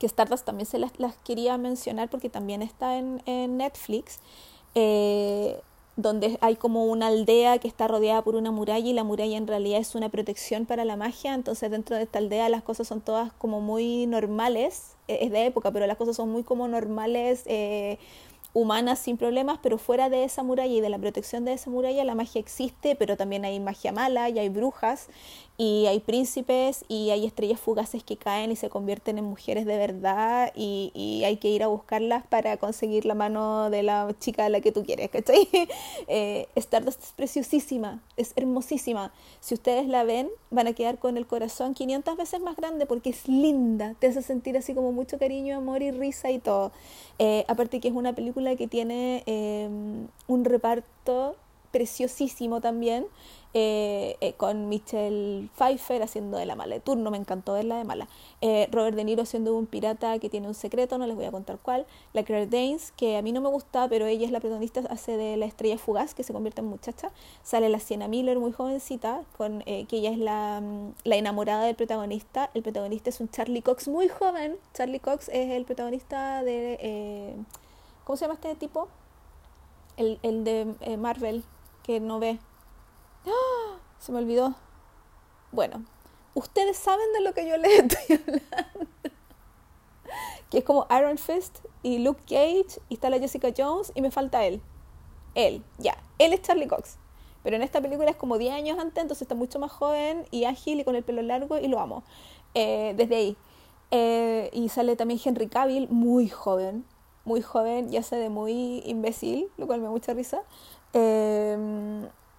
[0.00, 0.90] Que Stardust también se las,
[1.24, 3.22] quería mencionar porque también está en,
[3.56, 4.18] Netflix.
[4.74, 5.60] Eh,
[5.96, 9.46] donde hay como una aldea que está rodeada por una muralla y la muralla en
[9.46, 13.00] realidad es una protección para la magia, entonces dentro de esta aldea las cosas son
[13.00, 17.42] todas como muy normales, e, es de época, pero las cosas son muy como normales,
[17.46, 17.98] eh,
[18.52, 22.04] humanas sin problemas, pero fuera de esa muralla y de la protección de esa muralla
[22.04, 25.08] la magia existe, pero también hay magia mala y hay brujas
[25.60, 29.76] y hay príncipes y hay estrellas fugaces que caen y se convierten en mujeres de
[29.76, 34.48] verdad y, hay que ir a buscarlas para conseguir la mano de la chica a
[34.48, 35.46] la que tú quieres, ¿cachai?
[36.08, 39.12] eh, Stardust es preciosísima, es hermosísima.
[39.40, 43.10] Si ustedes la ven, van a quedar con el corazón 500 veces más grande porque
[43.10, 46.72] es linda, te hace sentir así como mucho cariño, amor y risa y todo.
[47.18, 49.68] Eh, aparte que es una película que tiene eh,
[50.26, 51.36] un reparto
[51.70, 53.06] preciosísimo también.
[53.52, 57.84] Eh, eh, con Michelle Pfeiffer haciendo de la mala de turno, me encantó verla de
[57.84, 58.08] mala.
[58.40, 61.32] Eh, Robert De Niro siendo un pirata que tiene un secreto, no les voy a
[61.32, 61.84] contar cuál.
[62.12, 65.16] La Claire Danes, que a mí no me gusta, pero ella es la protagonista, hace
[65.16, 67.10] de la estrella fugaz, que se convierte en muchacha.
[67.42, 71.74] Sale la Sienna Miller, muy jovencita, con, que ella es la, mm, la enamorada del
[71.74, 72.50] protagonista.
[72.54, 74.58] El protagonista es un Charlie Cox muy joven.
[74.74, 77.34] Charlie Cox es el protagonista de...
[78.04, 78.88] ¿Cómo se llama este tipo?
[79.96, 81.42] El, el de Marvel,
[81.82, 82.38] que no ve.
[83.98, 84.54] Se me olvidó.
[85.52, 85.84] Bueno,
[86.34, 88.90] ustedes saben de lo que yo les estoy hablando.
[90.50, 94.10] que es como Iron Fist y Luke Cage y está la Jessica Jones y me
[94.10, 94.60] falta él.
[95.34, 95.96] Él, ya.
[96.18, 96.98] Él es Charlie Cox.
[97.42, 100.44] Pero en esta película es como 10 años antes, entonces está mucho más joven y
[100.44, 102.02] ágil y con el pelo largo y lo amo.
[102.54, 103.36] Eh, desde ahí.
[103.90, 106.84] Eh, y sale también Henry Cavill, muy joven.
[107.24, 110.42] Muy joven, ya sé de muy imbécil, lo cual me da mucha risa.
[110.92, 111.56] Eh,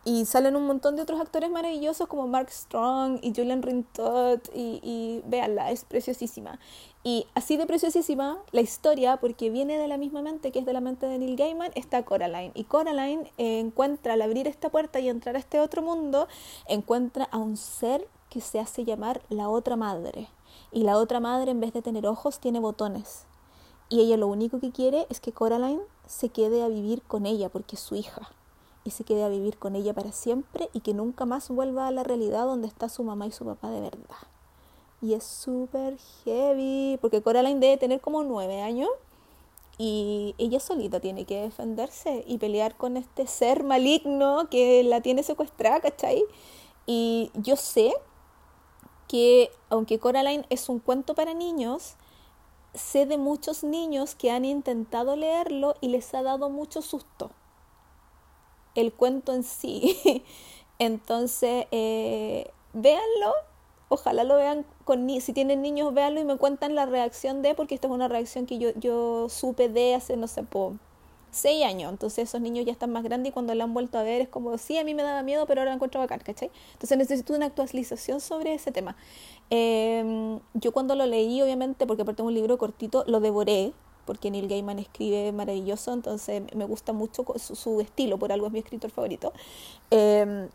[0.04, 4.80] y salen un montón de otros actores maravillosos como Mark Strong y Julian Rintot y,
[4.82, 6.60] y véanla, es preciosísima.
[7.04, 10.74] Y así de preciosísima la historia, porque viene de la misma mente que es de
[10.74, 12.52] la mente de Neil Gaiman, está Coraline.
[12.56, 16.28] Y Coraline encuentra al abrir esta puerta y entrar a este otro mundo,
[16.68, 20.30] encuentra a un ser que se hace llamar la otra madre.
[20.72, 23.26] Y la otra madre en vez de tener ojos tiene botones.
[23.90, 27.50] Y ella lo único que quiere es que Coraline se quede a vivir con ella
[27.50, 28.32] porque es su hija
[28.84, 31.92] y se quede a vivir con ella para siempre y que nunca más vuelva a
[31.92, 34.18] la realidad donde está su mamá y su papá de verdad.
[35.02, 38.90] Y es súper heavy, porque Coraline debe tener como nueve años
[39.78, 45.24] y ella solita tiene que defenderse y pelear con este ser maligno que la tiene
[45.24, 46.24] secuestrada, ¿cachai?
[46.86, 47.94] Y yo sé
[49.08, 51.96] que aunque Coraline es un cuento para niños,
[52.74, 57.32] sé de muchos niños que han intentado leerlo y les ha dado mucho susto
[58.76, 60.24] el cuento en sí.
[60.80, 63.34] Entonces, eh, véanlo,
[63.90, 67.76] ojalá lo vean con si tienen niños, véanlo y me cuentan la reacción de, porque
[67.76, 70.74] esta es una reacción que yo, yo supe de hace, no sé, por
[71.32, 71.92] seis años.
[71.92, 74.30] Entonces esos niños ya están más grandes y cuando la han vuelto a ver es
[74.30, 76.52] como, sí, a mí me daba miedo, pero ahora la encuentro bacán, ¿cachai?
[76.74, 78.96] Entonces necesito una actualización sobre ese tema.
[79.50, 83.74] Em, yo cuando lo leí, obviamente, porque aparte de un libro cortito, lo devoré,
[84.12, 88.60] porque Neil Gaiman escribe maravilloso, entonces me gusta mucho su, estilo, por algo es mi
[88.60, 89.32] escritor favorito.
[89.90, 90.50] Em,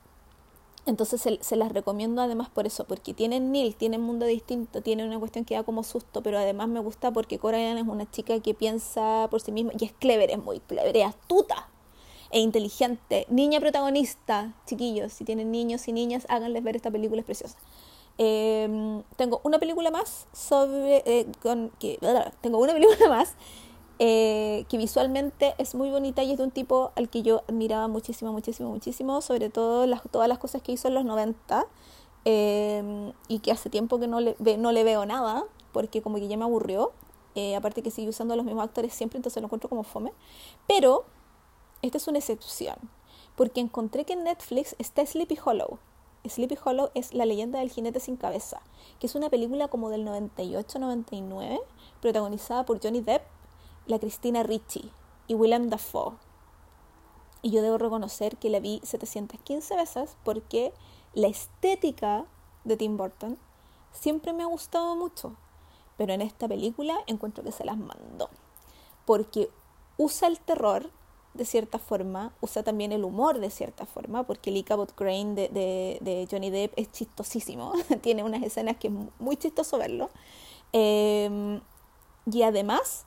[0.85, 5.19] entonces se, las recomiendo además por eso, porque tienen Neil, tienen mundo distinto, tienen una
[5.19, 8.53] cuestión que da como susto, pero además me gusta porque Coraline es una chica que
[8.53, 11.71] piensa por sí misma y es clever, es muy clever, es astuta
[12.31, 13.25] e inteligente.
[13.31, 17.57] Niña protagonista, chiquillos, si tienen niños y niñas, háganles ver esta película, es preciosa.
[18.19, 21.03] Em, tengo una película más sobre.
[21.07, 21.27] Eh,
[21.79, 21.99] que,
[22.41, 23.35] tengo una película más
[23.99, 27.89] eh, que visualmente es muy bonita y es de un tipo al que yo admiraba
[27.89, 31.67] muchísimo, muchísimo, muchísimo, sobre todo las, todas las cosas que hizo en los 90
[32.25, 36.29] em, y que hace tiempo que no le, no le veo nada porque como que
[36.29, 36.93] ya me aburrió.
[37.35, 40.13] Eh, aparte que sigue usando los mismos actores siempre, entonces lo encuentro como fome.
[40.67, 41.05] Pero
[41.83, 42.77] esta es una excepción,
[43.37, 45.79] porque encontré que en Netflix está Sleepy Hollow,
[46.31, 48.61] Sleepy Hollow es La leyenda del jinete sin cabeza,
[48.99, 51.61] que es una película como del 98-99,
[52.01, 53.23] protagonizada por Johnny Depp,
[53.87, 54.91] la Cristina Ricci
[55.29, 56.15] y Willem Dafoe.
[57.43, 60.73] Y yo debo reconocer que la vi 715 veces porque
[61.15, 62.27] la estética
[62.65, 63.39] de Tim Burton
[63.93, 65.37] siempre me ha gustado mucho,
[65.97, 68.29] pero en esta película encuentro que se las mandó,
[69.05, 69.51] porque
[69.97, 70.91] usa el terror
[71.37, 75.99] de cierta forma, usa también el humor de cierta forma, porque el Ichabod Crane de,
[76.01, 77.73] de, Johnny Depp es chistosísimo,
[78.03, 80.11] tiene unas escenas que es muy chistoso verlo.
[80.73, 81.61] Em,
[82.31, 83.07] y además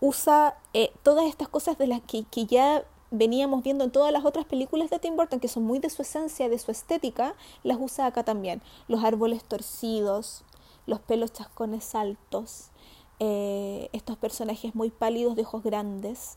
[0.00, 4.24] usa eh, todas estas cosas de las que, que, ya veníamos viendo en todas las
[4.24, 7.78] otras películas de Tim Burton, que son muy de su esencia, de su estética, las
[7.80, 8.62] usa acá también.
[8.88, 10.44] Los árboles torcidos,
[10.86, 12.70] los pelos chascones altos,
[13.18, 16.36] eh, estos personajes muy pálidos de ojos grandes,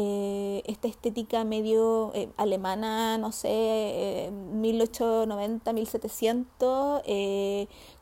[0.00, 7.02] eh, esta estética medio eh, alemana, no sé, 1890, eh, 1700,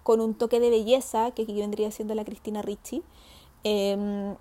[0.02, 3.02] con un toque de belleza, que aquí vendría siendo la Cristina Ricci,
[3.64, 4.37] em,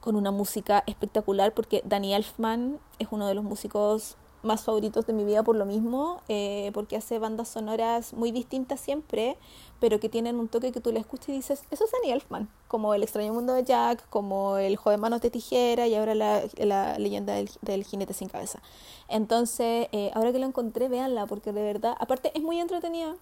[0.00, 4.16] con una música espectacular, porque Danny Elfman es uno de los músicos
[4.48, 8.80] más favoritos de mi vida por lo mismo, eh, porque hace bandas sonoras muy distintas
[8.80, 9.36] siempre,
[9.78, 12.48] pero que tienen un toque que tú le escuchas y dices, eso es Danny Elfman,
[12.66, 16.42] como El extraño mundo de Jack, como El joven manos de tijera y ahora la,
[16.56, 18.60] la leyenda del, jinete sin cabeza.
[19.06, 23.14] Entonces, eh, ahora que lo encontré, véanla, porque de verdad, aparte es muy entretenida,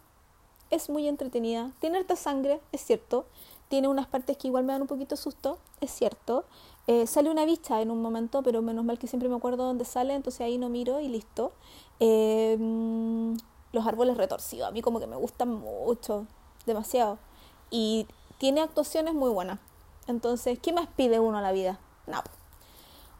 [0.70, 3.26] es muy entretenida, tiene harta sangre, es cierto,
[3.68, 6.44] tiene unas partes que igual me dan un poquito susto, es cierto.
[6.88, 9.84] Eh, sale una vista en un momento, pero menos mal que siempre me acuerdo dónde
[9.84, 11.52] sale, entonces ahí no miro y listo.
[11.98, 12.56] Eh,
[13.72, 16.26] los árboles retorcidos, a mí como que me gustan mucho,
[16.64, 17.18] demasiado.
[17.70, 18.06] Y
[18.38, 19.58] tiene actuaciones muy buenas.
[20.06, 21.80] Entonces, ¿qué más pide uno a la vida?
[22.06, 22.22] No.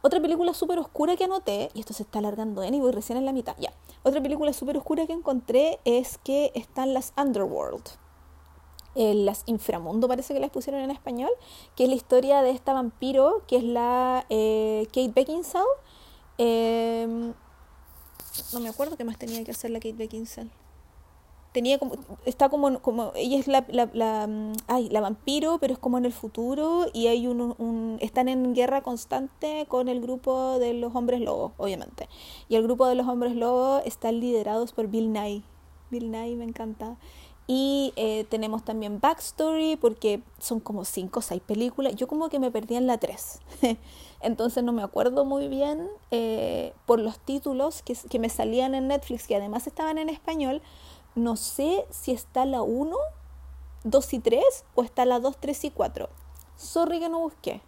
[0.02, 2.68] Otra película súper oscura que anoté, y esto se está alargando, ¿eh?
[2.68, 3.72] y voy recién en la mitad, ya.
[4.05, 7.83] Otra película súper oscura que encontré es que están las Underworld.
[8.97, 11.31] Las Inframundo parece que las pusieron en español,
[11.75, 15.67] que es la historia de esta vampiro, que es la eh, Kate Beckinsale.
[16.39, 17.35] Em,
[18.53, 20.51] no me acuerdo qué más tenía que hacer la Kate Beckinsale.
[21.53, 21.95] Tenía como
[22.27, 24.53] está como como ella es la, mm,
[24.91, 28.83] la vampiro pero es como en el futuro y hay un, un, están en guerra
[28.83, 32.09] constante con el grupo de los hombres lobos obviamente.
[32.49, 35.43] Y el grupo de los hombres lobos están liderados por Bill Nye.
[35.91, 36.97] Bill Nye me encanta
[37.47, 41.95] y eh, tenemos también Backstory, porque son como cinco o seis películas.
[41.95, 43.41] Yo como que me perdí en la tres.
[44.21, 48.89] Entonces no me acuerdo muy bien eh, por los títulos que, que, me salían en
[48.89, 50.61] Netflix, que además estaban en español.
[51.15, 52.97] No sé si está la 1,
[53.85, 56.09] 2 y 3 o está la 2, 3 y 4.
[56.57, 57.63] Sorry que no busqué.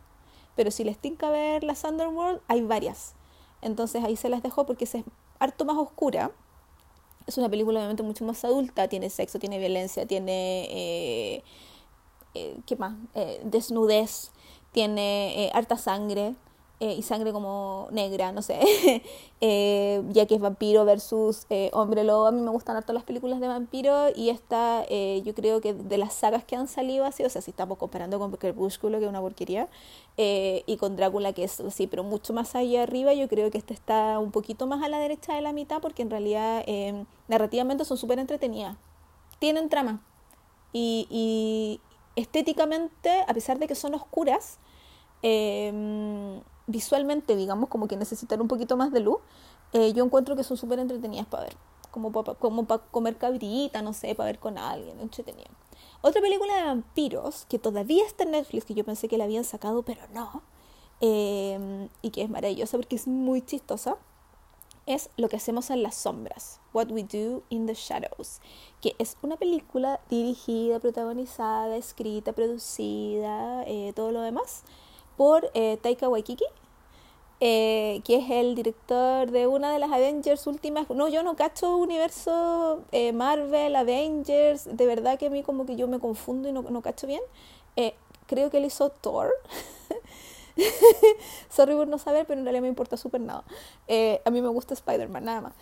[0.57, 3.15] Pero si les tinca ver las Underworld, hay varias.
[3.63, 4.97] Entonces ahí se las dejo porque es
[5.39, 6.33] harto más oscura
[7.29, 10.65] es una película obviamente mucho más adulta, tiene sexo, tiene violencia, tiene...
[10.71, 11.45] Eh,
[12.35, 12.97] eh, ¿Qué más?
[13.15, 14.31] Eh, desnudez,
[14.73, 16.35] tiene harta sangre.
[16.81, 18.61] Eh, y sangre como negra, no sé,
[19.41, 22.27] eh, ya que es vampiro versus eh, hombre lobo.
[22.27, 25.99] A mí me gustan harto las películas de vampiro y esta, yo creo que de
[25.99, 29.11] las sagas que han salido así, o sea, si estamos comparando con Crepúsculo, que es
[29.11, 29.69] una porquería,
[30.17, 33.75] y con Drácula, que es así, pero mucho más allá arriba, yo creo que esta
[33.75, 36.65] está un poquito más a la derecha de la mitad, porque en realidad
[37.27, 38.77] narrativamente son súper entretenidas.
[39.41, 40.01] Tienen trama.
[40.73, 41.81] Y,
[42.15, 44.59] estéticamente, a pesar de que son oscuras,
[46.69, 49.19] visualmente, digamos, como que necesitan un poquito más de luz,
[49.73, 51.57] eh, yo encuentro que son súper entretenidas para ver.
[51.91, 55.49] Como para como comer cabrita, no sé, para ver con alguien, entretenido.
[56.03, 59.45] Otra película de vampiros que todavía está en Netflix, que yo pensé que la habían
[59.45, 60.43] sacado, pero no,
[61.01, 63.97] em, y que es maravillosa porque es muy chistosa,
[64.87, 68.41] es Lo que hacemos en las sombras, What We Do in the Shadows,
[68.81, 74.65] que es una película dirigida, protagonizada, escrita, producida, eh, todo lo demás
[75.19, 76.45] por eh, Taika Waikiki,
[77.41, 80.89] eh, que es el director de una de las Avengers últimas.
[80.91, 85.75] No, yo no cacho universo eh, Marvel, Avengers, de verdad que a mí como que
[85.75, 87.21] yo me confundo y no, no cacho bien.
[88.27, 89.33] creo que él hizo Thor.
[91.51, 93.45] Sorry por no saber, pero en realidad me importa súper nada.
[94.25, 95.55] a mí me gusta Spider-Man, nada más.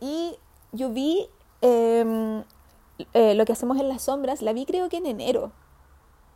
[0.00, 0.36] y
[0.72, 1.28] yo vi
[1.60, 2.42] em,
[3.14, 5.52] lo que hacemos en las sombras, la vi creo que en enero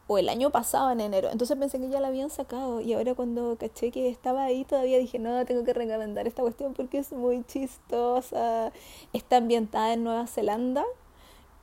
[0.07, 1.29] o el año pasado en enero.
[1.31, 4.99] Entonces pensé que ya la habían sacado y ahora cuando caché que estaba ahí todavía
[4.99, 8.73] dije, no, tengo que recomendar esta cuestión porque es muy chistosa.
[9.13, 10.85] Está ambientada en Nueva Zelanda.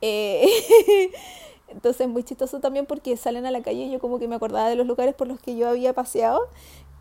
[0.01, 0.47] Eh,
[1.67, 4.69] entonces muy chistoso también porque salen a la calle y yo como que me acordaba
[4.69, 6.41] de los lugares por los que yo había paseado.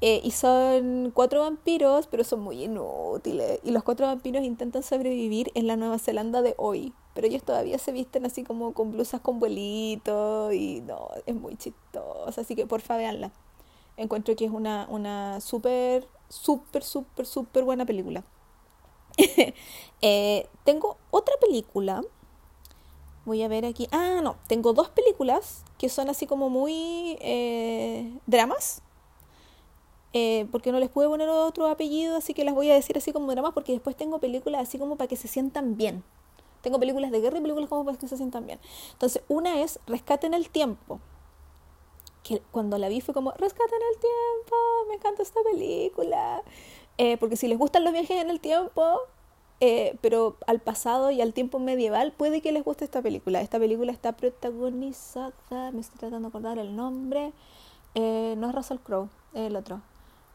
[0.02, 3.60] Eh, y son cuatro vampiros, pero son muy inútiles.
[3.64, 7.78] Y los cuatro vampiros intentan sobrevivir en la Nueva Zelanda de hoy pero ellos todavía
[7.78, 12.66] se visten así como con blusas con vuelitos y no, es muy chistosa, así que
[12.66, 13.32] porfa veanla.
[13.96, 18.24] Encuentro que es una, una súper, súper, súper, súper buena película.
[20.02, 22.02] Eh, tengo otra película.
[23.26, 23.86] Voy a ver aquí.
[23.92, 24.36] Ah, no.
[24.46, 28.80] Tengo dos películas que son así como muy eh, dramas.
[30.14, 33.12] Eh, porque no les pude poner otro apellido, así que las voy a decir así
[33.12, 36.02] como dramas porque después tengo películas así como para que se sientan bien.
[36.62, 38.60] Tengo películas de guerra y películas como para que se sientan bien.
[38.92, 41.00] Entonces, una es Rescate en el tiempo.
[42.22, 44.56] Que cuando la vi fue como, Rescate en el tiempo,
[44.88, 46.42] me encanta esta película.
[46.98, 49.00] Eh, porque si les gustan los viajes en el tiempo,
[49.60, 53.40] eh, pero al pasado y al tiempo medieval, puede que les guste esta película.
[53.40, 57.32] Esta película está protagonizada, me estoy tratando de acordar el nombre.
[57.94, 59.80] Eh, no es Russell Crowe, el otro.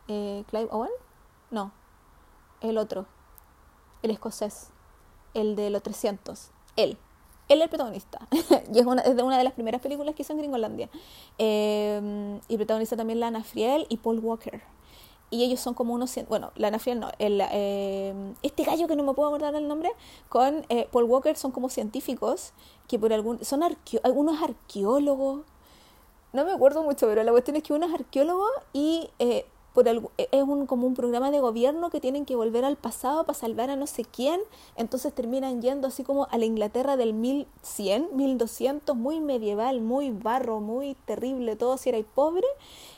[0.07, 0.91] Clive Owen?
[1.51, 1.71] No,
[2.61, 3.05] el otro,
[4.03, 4.71] el escocés
[5.35, 6.97] el de los 300, él.
[7.47, 8.27] Él es el protagonista.
[8.73, 10.89] y es, una, de una de las primeras películas que hizo en Gringolandia.
[11.37, 14.63] Eh, y protagoniza también Lana Friel y Paul Walker.
[15.29, 19.13] y ellos son como unos, bueno, Lana Friel no, eh, este gallo que no me
[19.13, 19.91] puedo acordar el nombre,
[20.29, 22.53] con eh, Paul Walker son como científicos
[22.87, 23.61] que por algún, son
[24.03, 25.41] algunos arqueólogos,
[26.33, 29.09] no me acuerdo mucho, pero la cuestión es que uno es arqueólogo y
[29.75, 33.37] por es un, como un programa de gobierno que tienen que volver al pasado para
[33.37, 34.41] salvar a no sé quién,
[34.77, 40.61] entonces terminan yendo así como a la Inglaterra del 1100, 1200, muy medieval, muy barro,
[40.61, 42.47] muy terrible, todo si era pobre,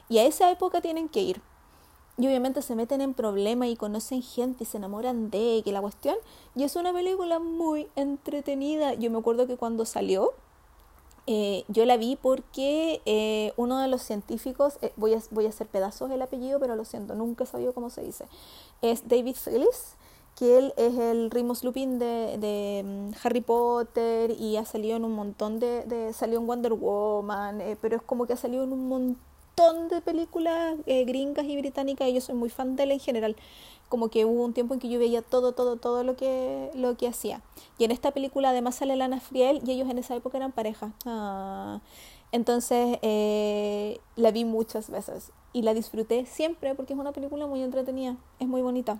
[0.08, 1.42] y a esa época tienen que ir.
[2.20, 5.82] Y obviamente se meten en problemas y conocen gente y se enamoran de que la
[5.82, 6.16] cuestión.
[6.56, 8.96] Y es una película muy entretenida.
[8.96, 10.34] Yo me acuerdo que cuando salió,
[11.28, 15.50] eh, yo la vi porque eh, uno de los científicos, eh, voy, a, voy a
[15.50, 18.26] hacer pedazos el apellido, pero lo siento, nunca he sabido cómo se dice,
[18.82, 19.98] es David Phillips,
[20.38, 25.04] que él es el Remus Lupin de, de mm, Harry Potter y ha salido en
[25.04, 28.72] un montón de, de salió en Wonder Woman, pero es como que ha salido en
[28.72, 29.27] un montón
[29.90, 33.36] de películas gringas y británicas y yo soy muy fan de él en general
[33.90, 36.96] como que hubo un tiempo en que yo veía todo, todo, todo lo que, lo
[36.96, 37.42] que hacía.
[37.80, 40.92] Y en esta película además sale Lana Friel y ellos en esa época eran pareja.
[41.06, 41.80] Ah.
[42.32, 47.64] Entonces eh, la vi muchas veces y la disfruté siempre porque es una película muy
[47.64, 49.00] entretenida, es muy bonita.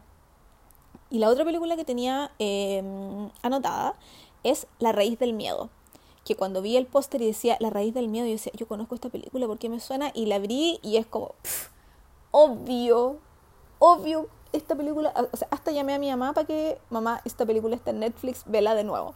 [1.12, 3.94] Y la otra película que tenía em, anotada
[4.44, 5.70] es La raíz del miedo.
[6.28, 8.96] Que cuando vi el póster y decía La raíz del miedo, yo decía, yo conozco
[8.96, 11.36] esta película porque me suena y la abrí y es como,
[12.32, 13.16] obvio,
[13.80, 17.78] obvio esta película, o sea, hasta llamé a mi mamá para que, mamá, esta película
[17.78, 19.16] está en Netflix, vela de nuevo.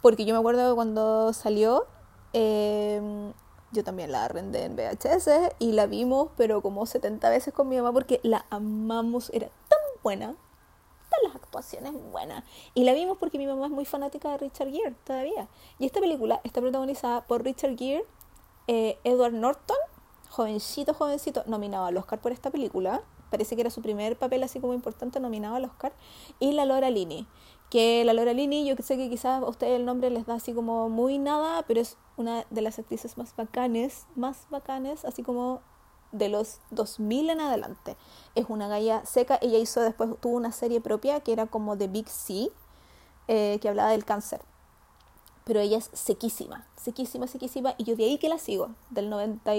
[0.00, 1.86] Porque yo me acuerdo que cuando salió,
[2.32, 3.34] em,
[3.72, 7.76] yo también la arrendé en VHS y la vimos, pero como 70 veces con mi
[7.76, 10.36] mamá porque la amamos, era tan buena,
[11.24, 12.44] las actuaciones buenas.
[12.74, 15.48] Y la vimos porque mi mamá es muy fanática de Richard Gere todavía.
[15.78, 18.04] Y esta película está protagonizada por Richard Gere,
[18.66, 19.76] eh, Edward Norton,
[20.30, 24.60] jovencito, jovencito, nominado al Oscar por esta película parece que era su primer papel así
[24.60, 25.92] como importante nominado al Oscar,
[26.38, 27.26] y la Laura Linney,
[27.70, 30.52] que la Laura Linney, yo sé que quizás a ustedes el nombre les da así
[30.52, 35.60] como muy nada, pero es una de las actrices más bacanes, más bacanes, así como
[36.12, 37.96] de los 2000 en adelante.
[38.34, 41.88] Es una galla seca, ella hizo después, tuvo una serie propia que era como The
[41.88, 42.50] Big C,
[43.28, 44.40] eh, que hablaba del cáncer.
[45.44, 49.52] Pero ella es sequísima, sequísima, sequísima, y yo de ahí que la sigo, del 90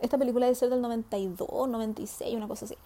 [0.00, 2.76] esta película debe ser del 92, 96, una cosa así.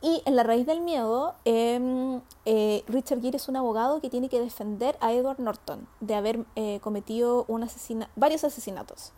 [0.00, 4.28] Y en La raíz del miedo, em, eh, Richard Gere es un abogado que tiene
[4.28, 9.12] que defender a Edward Norton de haber eh, cometido un asesina varios asesinatos.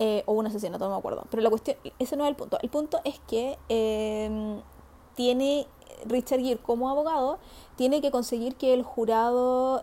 [0.00, 1.24] Eh, o un asesinato, no me acuerdo.
[1.28, 2.58] Pero la cuestión, ese no es el punto.
[2.62, 4.60] El punto es que em,
[5.16, 5.66] tiene
[6.04, 7.38] Richard Gere como abogado,
[7.74, 9.82] tiene que conseguir que el jurado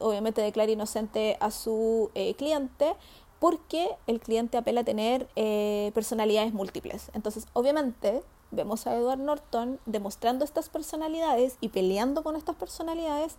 [0.00, 2.96] obviamente declare inocente a su cliente
[3.44, 7.10] porque el cliente apela a tener eh, personalidades múltiples.
[7.12, 13.36] Entonces, obviamente, vemos a Edward Norton demostrando estas personalidades y peleando con estas personalidades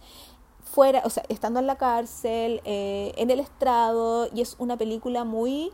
[0.64, 5.24] fuera, o sea, estando en la cárcel, eh, en el estrado, y es una película
[5.24, 5.72] muy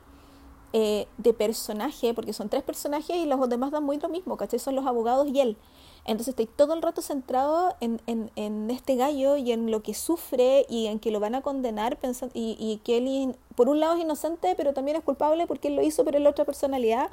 [0.73, 4.59] eh, de personaje, porque son tres personajes y los demás dan muy lo mismo, ¿cachai?
[4.59, 5.57] Son los abogados y él.
[6.05, 9.93] Entonces estoy todo el rato centrado en, en, en, este gallo y en lo que
[9.93, 13.79] sufre y en que lo van a condenar pensando, y, y que él por un
[13.79, 16.45] lado es inocente pero también es culpable porque él lo hizo pero es la otra
[16.45, 17.11] personalidad.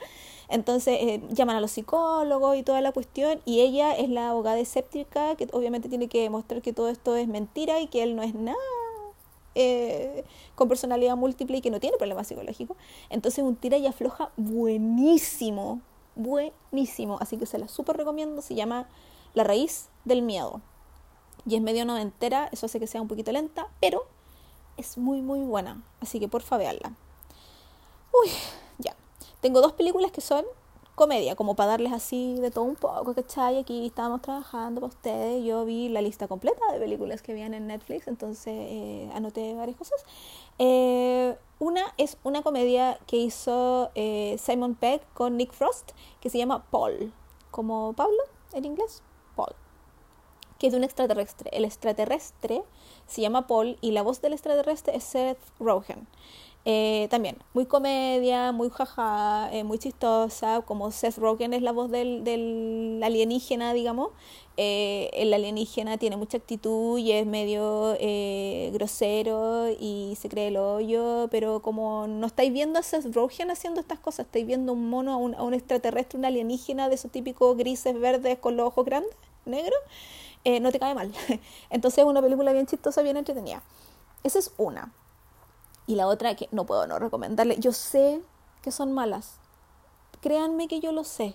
[0.49, 4.59] Entonces eh, llaman a los psicólogos y toda la cuestión y ella es la abogada
[4.59, 8.23] escéptica que obviamente tiene que demostrar que todo esto es mentira y que él no
[8.23, 8.57] es nada
[9.61, 12.77] eh, con personalidad múltiple y que no tiene problemas psicológicos.
[13.11, 15.81] Entonces un tira y afloja buenísimo,
[16.15, 17.19] buenísimo.
[17.21, 18.41] Así que se la súper recomiendo.
[18.41, 18.89] Se llama
[19.35, 20.61] La raíz del miedo.
[21.45, 24.07] Y es medio noventera, eso hace que sea un poquito lenta, pero
[24.77, 25.83] es muy, muy buena.
[26.01, 26.93] Así que porfa, veanla.
[28.13, 28.31] Uy,
[28.79, 28.95] ya.
[29.41, 30.45] Tengo dos películas que son
[30.99, 33.59] comedia, como para darles así de todo un poco, ¿cachai?
[33.59, 37.69] Aquí estábamos trabajando para ustedes, yo vi la lista completa de películas que habían en
[37.69, 40.05] Netflix, entonces eh, anoté varias cosas.
[40.59, 46.39] Eh, una es una comedia que hizo eh, Simon Pegg con Nick Frost, que se
[46.39, 47.13] llama Paul,
[47.53, 48.19] como Pablo
[48.53, 49.03] en inglés,
[49.37, 49.55] Paul,
[50.59, 51.49] que es de un extraterrestre.
[51.53, 52.65] El extraterrestre
[53.07, 56.09] se llama Paul y la voz del extraterrestre es Seth Rogen.
[56.65, 61.91] Eh, también, muy comedia, muy jaja, eh, muy chistosa, como Seth Rogen es la voz
[61.91, 64.11] del, del alienígena, digamos.
[64.59, 67.97] Eh, el alienígena tiene mucha actitud y es medio
[68.73, 73.81] grosero y se cree el hoyo, pero como no estáis viendo a Seth Rogen haciendo
[73.81, 77.11] estas cosas, estáis viendo un mono, a un, a un extraterrestre, un alienígena de esos
[77.11, 79.15] típicos grises verdes con los ojos grandes,
[79.47, 79.79] negros,
[80.61, 81.13] no te cae mal.
[81.71, 83.63] Entonces es una película bien chistosa, bien entretenida.
[84.25, 84.93] Esa es una.
[85.89, 88.23] Y la otra que no puedo no recomendarle, yo sé
[88.63, 89.41] que son malas.
[90.21, 91.35] Créanme que yo lo sé.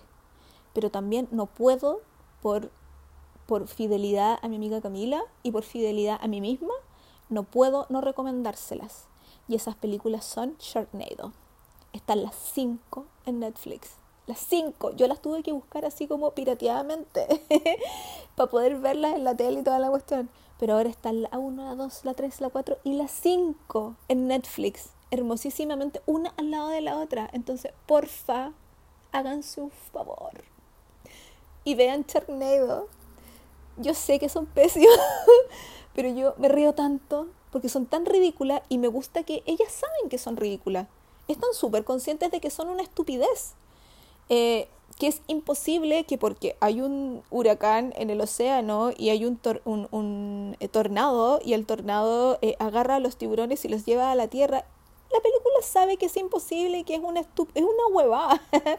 [0.72, 2.00] pero también no puedo
[2.40, 2.70] por,
[3.46, 6.74] por fidelidad a mi amiga Camila y por fidelidad a mí misma,
[7.28, 9.06] no puedo no recomendárselas.
[9.48, 11.32] Y esas películas son Sharknado.
[11.92, 13.96] Están las cinco en Netflix.
[14.26, 14.92] Las cinco.
[14.96, 17.26] Yo las tuve que buscar así como pirateadamente
[18.36, 20.30] para poder verlas en la tele y toda la cuestión.
[20.58, 24.28] Pero ahora están la 1, la 2, la 3, la 4 y la 5 en
[24.28, 24.90] Netflix.
[25.10, 27.28] Hermosísimamente, una al lado de la otra.
[27.32, 28.52] Entonces, porfa,
[29.12, 30.44] háganse un favor.
[31.64, 32.88] Y vean Charnado.
[33.76, 34.88] Yo sé que son pésimos,
[35.94, 40.08] pero yo me río tanto porque son tan ridículas y me gusta que ellas saben
[40.10, 40.88] que son ridículas.
[41.28, 43.54] Están súper conscientes de que son una estupidez.
[44.28, 50.56] Eh, que es imposible que porque hay un huracán en el océano y hay un,
[50.60, 54.28] eh, tornado y el tornado eh, agarra a los tiburones y los lleva a la
[54.28, 54.64] tierra,
[55.12, 57.28] la película sabe que es imposible y que es una, es
[57.62, 58.42] una huevada.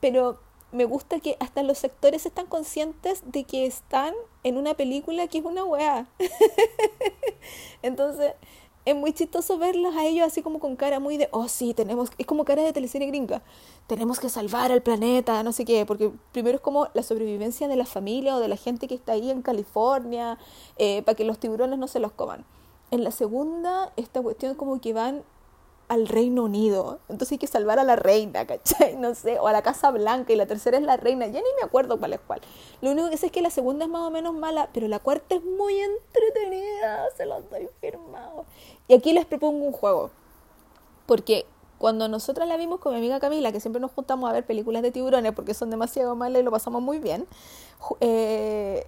[0.00, 0.38] Pero
[0.72, 5.38] me gusta que hasta los sectores están conscientes de que están en una película que
[5.38, 6.06] es una hueá.
[7.82, 8.32] Entonces,
[8.84, 12.10] es muy chistoso verlos a ellos así como con cara muy de, oh sí, tenemos,
[12.18, 13.42] es como cara de teleserie gringa,
[13.86, 17.76] tenemos que salvar al planeta, no sé qué, porque primero es como la sobrevivencia de
[17.76, 20.38] la familia o de la gente que está ahí en California,
[20.76, 22.44] eh, para que los tiburones no se los coman.
[22.90, 25.22] En la segunda, esta cuestión como que van
[25.88, 27.00] al Reino Unido.
[27.08, 28.96] Entonces hay que salvar a la reina, ¿cachai?
[29.02, 31.26] No sé, o a la Casa Blanca y la tercera es la reina.
[31.26, 32.40] Ya ni me acuerdo cuál es cuál.
[32.80, 34.98] Lo único que sé es que la segunda es más o menos mala, pero la
[34.98, 38.44] cuarta es muy entretenida, se lo doy firmado.
[38.88, 40.10] Y aquí les propongo un juego.
[41.06, 41.46] Porque
[41.78, 44.82] cuando nosotras la vimos con mi amiga Camila, que siempre nos juntamos a ver películas
[44.82, 47.26] de tiburones porque son demasiado malas y lo pasamos muy bien,
[48.00, 48.86] eh,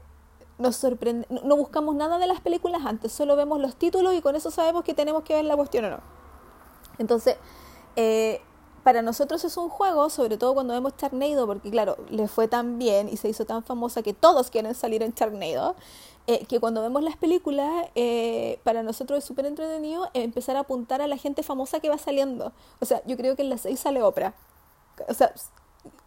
[0.59, 4.37] nos sorprende, no buscamos nada de las películas antes, solo vemos los títulos y con
[4.37, 6.24] eso sabemos que tenemos que ver la cuestión o no.
[6.99, 7.37] Entonces,
[7.97, 8.41] eh,
[8.85, 12.79] para nosotros es un juego, sobre todo cuando vemos Charnado, porque claro, le fue tan
[12.79, 15.75] bien y se hizo tan famosa que todos quieren salir en Charnado,
[16.27, 21.01] eh, que cuando vemos las películas, eh, para nosotros es súper entretenido empezar a apuntar
[21.01, 22.53] a la gente famosa que va saliendo.
[22.81, 24.35] O sea, yo creo que en las 6 sale Oprah.
[25.09, 25.33] O sea,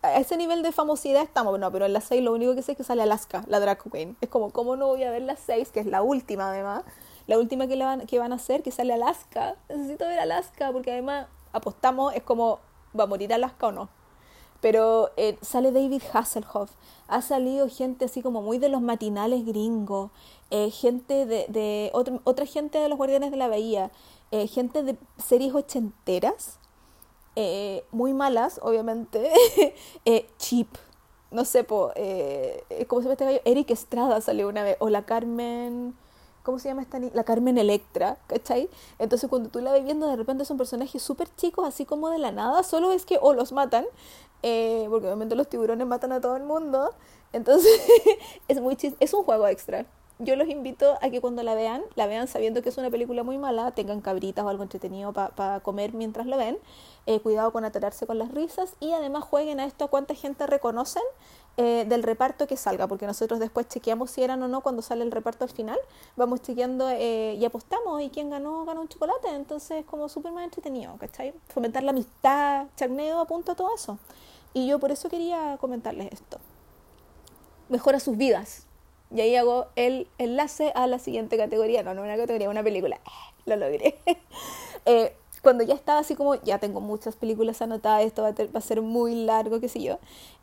[0.02, 2.74] a ese nivel de famosidad estamos, no, pero en las 6 lo único que sé
[2.74, 4.18] es que sale Alaska, la drag queen.
[4.22, 6.84] Es como, ¿cómo no voy a ver las 6, que es la última además?
[7.28, 9.56] La última que, van, que van a hacer, que sale Alaska.
[9.70, 12.60] Necesito ver Alaska porque además apostamos, es como,
[12.98, 13.90] ¿va a morir Alaska o no?
[14.62, 16.72] Pero eh, sale David Hasselhoff.
[17.08, 20.10] Ha salido gente así como muy de los matinales gringos.
[20.50, 23.92] Eh, gente de, de otra gente de los Guardianes de la Bahía.
[24.32, 26.60] Eh, gente de series ochenteras.
[27.92, 29.32] muy malas, obviamente.
[30.40, 30.70] cheap.
[31.30, 31.92] No sé, po,
[32.88, 33.42] ¿cómo se llama este gallo?
[33.44, 34.78] Eric Estrada salió una vez.
[34.80, 35.94] O Carmen
[36.48, 38.70] ¿cómo se llama esta La Carmen Electra, ¿cachai?
[39.00, 42.20] Entonces cuando tú la ves viendo, de repente son personajes súper chicos, así como de
[42.20, 43.84] la nada, solo es que o los matan,
[44.44, 46.96] eh, porque obviamente los tiburones matan a todo el mundo,
[47.34, 47.70] entonces
[48.48, 49.86] es muy es un juego extra.
[50.20, 53.24] Yo los invito a que cuando la vean, la vean sabiendo que es una película
[53.24, 56.58] muy mala, tengan cabritas o algo entretenido para comer mientras lo ven,
[57.08, 60.48] eh, cuidado con atararse con las risas y además jueguen a esto a cuánta gente
[60.48, 61.04] reconocen
[61.58, 65.04] eh, del reparto que salga, porque nosotros después chequeamos si eran o no cuando sale
[65.04, 65.78] el reparto al final,
[66.16, 70.44] vamos chequeando eh, y apostamos y quien ganó, ganó un chocolate, entonces como súper más
[70.44, 71.34] entretenido, ¿cachai?
[71.50, 73.98] Fomentar la amistad, charneo, apunta todo eso.
[74.54, 76.40] Y yo por eso quería comentarles esto.
[77.70, 78.68] Mejora sus vidas,
[79.16, 81.84] y ahí hago el enlace a la siguiente categoría.
[81.84, 83.00] No, no una categoría, una película.
[83.46, 84.00] Lo logré.
[84.86, 88.82] eh, cuando ya estaba así como, ya tengo muchas películas anotadas, esto va a, ser
[88.82, 90.00] muy largo, qué sé yo,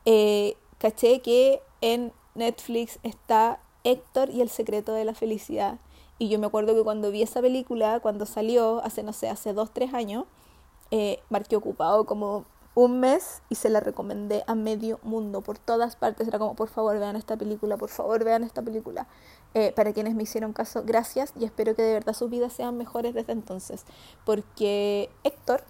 [0.07, 5.79] eh, caché que en Netflix está Héctor y el secreto de la felicidad.
[6.19, 9.55] Y yo me acuerdo que cuando vi esa película, cuando salió, hace, no sé, hace
[9.55, 10.27] dos, tres años,
[10.91, 15.97] eh, marqué ocupado como un mes y se la recomendé a medio mundo, por todas
[15.97, 16.29] partes.
[16.29, 19.07] Era como, por favor, vean esta película, por favor, vean esta película.
[19.55, 22.77] Eh, para quienes me hicieron caso, gracias y espero que de verdad sus vidas sean
[22.77, 23.87] mejores desde entonces.
[24.27, 25.65] Porque Héctor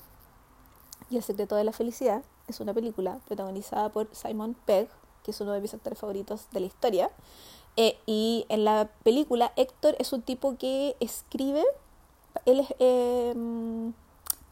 [1.08, 4.88] y El secreto de la felicidad es una película protagonizada por Simon Pegg,
[5.24, 7.10] que es uno de mis actores favoritos de la historia.
[7.76, 11.64] Eh, y en la película, Héctor es un tipo que escribe,
[12.46, 12.74] él es...
[12.78, 13.34] Eh,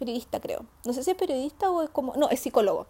[0.03, 0.65] periodista, creo.
[0.85, 2.15] No sé si es periodista o es como...
[2.17, 2.87] No, es psicólogo.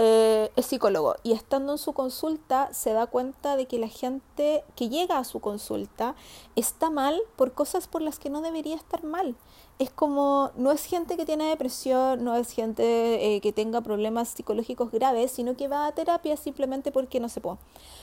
[0.00, 1.16] Eh, es psicólogo.
[1.24, 5.24] Y estando en su consulta se da cuenta de que la gente que llega a
[5.24, 6.14] su consulta
[6.54, 9.34] está mal por cosas por las que no debería estar mal.
[9.80, 14.28] Es como, no es gente que tiene depresión, no es gente eh, que tenga problemas
[14.28, 17.58] psicológicos graves, sino que va a terapia simplemente porque no se puede.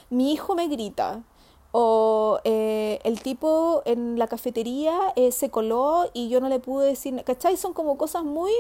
[0.10, 1.24] Mi hijo me grita,
[1.72, 6.88] o eh, el tipo en la cafetería eh, se coló y yo no le pude
[6.88, 7.56] decir, ¿cachai?
[7.56, 8.52] Son como cosas muy...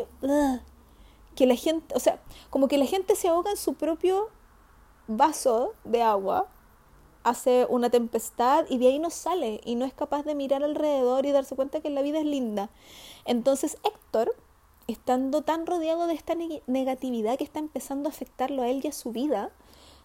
[1.35, 2.19] que la gente, o sea,
[2.49, 4.29] como que la gente se ahoga en su propio
[5.07, 6.47] vaso de agua
[7.23, 11.25] hace una tempestad y de ahí no sale y no es capaz de mirar alrededor
[11.25, 12.69] y darse cuenta que la vida es linda.
[13.25, 14.35] Entonces Héctor,
[14.87, 16.35] estando tan rodeado de esta
[16.67, 19.51] negatividad que está empezando a afectarlo a él y a su vida,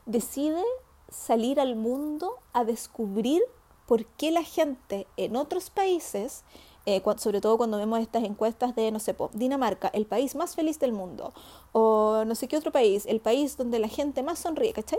[0.07, 0.65] decide
[1.11, 3.43] salir al mundo a descubrir
[3.87, 6.45] por qué la gente en otros países
[6.87, 10.79] eh, sobre todo cuando vemos estas encuestas de, no sé, Dinamarca, el país más feliz
[10.79, 11.33] del mundo,
[11.73, 14.99] o no sé qué otro país, el país donde la gente más sonríe, ¿cachai?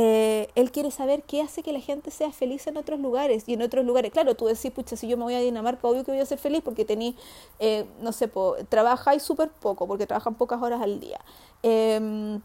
[0.00, 3.54] Eh, él quiere saber qué hace que la gente sea feliz en otros lugares y
[3.54, 4.12] en otros lugares.
[4.12, 6.38] Claro, tú decís, pucha, si yo me voy a Dinamarca, obvio que voy a ser
[6.38, 7.16] feliz porque tení,
[7.58, 11.18] eh, no sé, po, trabajáis súper poco, porque trabajan pocas horas al día.
[11.64, 12.38] Eh,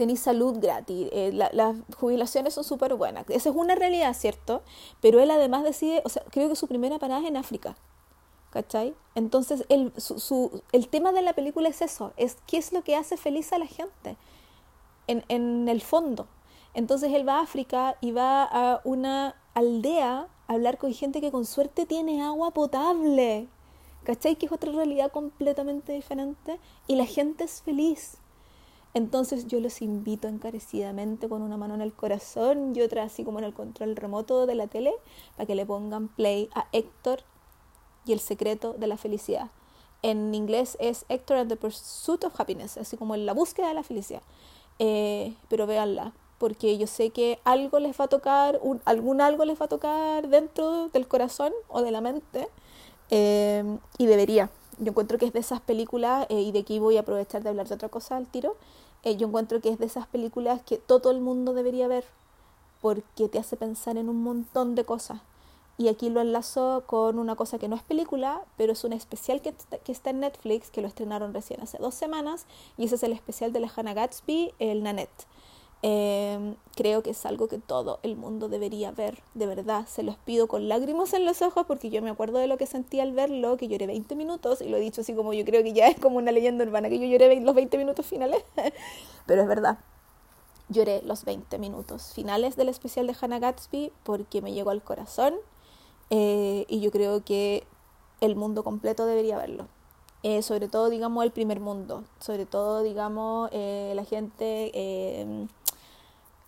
[0.00, 3.28] tenéis salud gratis, eh, las jubilaciones son súper buenas.
[3.28, 4.62] Esa es una realidad, ¿cierto?
[5.02, 7.76] Pero él además decide, o sea, creo que su primera parada es en África.
[8.48, 8.94] ¿Cachai?
[9.14, 12.96] Entonces, el, su, el tema de la película es eso, es qué es lo que
[12.96, 14.16] hace feliz a la gente,
[15.06, 16.26] en, en el fondo.
[16.72, 21.30] Entonces él va a África y va a una aldea a hablar con gente que
[21.30, 23.48] con suerte tiene agua potable.
[24.04, 24.36] ¿Cachai?
[24.36, 28.19] Que es otra realidad completamente diferente y la gente es feliz.
[28.92, 33.38] Entonces yo los invito encarecidamente con una mano en el corazón y otra así como
[33.38, 34.92] en el control remoto de la tele
[35.36, 37.20] para que le pongan play a Héctor
[38.04, 39.50] y el secreto de la felicidad.
[40.02, 43.74] En inglés es Héctor and the Pursuit of Happiness, así como en la búsqueda de
[43.74, 44.22] la felicidad.
[44.78, 49.44] Eh, pero véanla, porque yo sé que algo les va a tocar, un, algún algo
[49.44, 52.48] les va a tocar dentro del corazón o de la mente
[53.10, 54.50] eh, y debería.
[54.80, 57.50] Yo encuentro que es de esas películas, eh, y de aquí voy a aprovechar de
[57.50, 58.56] hablar de otra cosa al tiro,
[59.02, 62.04] eh, yo encuentro que es de esas películas que todo el mundo debería ver
[62.80, 65.20] porque te hace pensar en un montón de cosas.
[65.76, 69.42] Y aquí lo enlazo con una cosa que no es película, pero es un especial
[69.42, 69.54] que,
[69.84, 72.46] que está en Netflix, que lo estrenaron recién hace dos semanas,
[72.78, 75.26] y ese es el especial de la Hannah Gatsby, el Nanette.
[75.82, 79.86] Em, creo que es algo que todo el mundo debería ver, de verdad.
[79.86, 82.66] Se los pido con lágrimas en los ojos porque yo me acuerdo de lo que
[82.66, 85.62] sentí al verlo, que lloré 20 minutos y lo he dicho así como yo creo
[85.62, 88.44] que ya es como una leyenda urbana, que yo lloré los 20 minutos finales,
[89.26, 89.78] pero es verdad.
[90.68, 95.34] Lloré los 20 minutos finales del especial de Hannah Gatsby porque me llegó al corazón
[96.10, 97.66] eh, y yo creo que
[98.20, 99.66] el mundo completo debería verlo.
[100.22, 104.70] Eh, sobre todo, digamos, el primer mundo, sobre todo, digamos, eh, la gente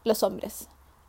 [0.04, 0.68] los hombres,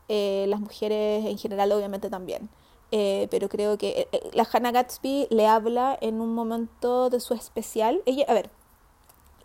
[0.09, 2.49] eh, las mujeres en general obviamente también.
[2.91, 7.33] Eh, pero creo que eh, la Hannah Gatsby le habla en un momento de su
[7.33, 8.01] especial.
[8.05, 8.51] Ella, a ver,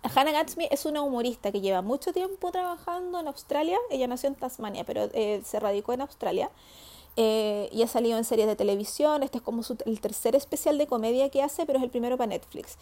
[0.02, 3.78] Hannah Gatsby es una humorista que lleva mucho tiempo trabajando en Australia.
[3.90, 6.50] Ella nació en Tasmania, pero se radicó en Australia.
[7.16, 9.22] y ha salido en series de televisión.
[9.22, 12.28] Este es como el tercer especial de comedia que hace, pero es el primero para
[12.28, 12.78] Netflix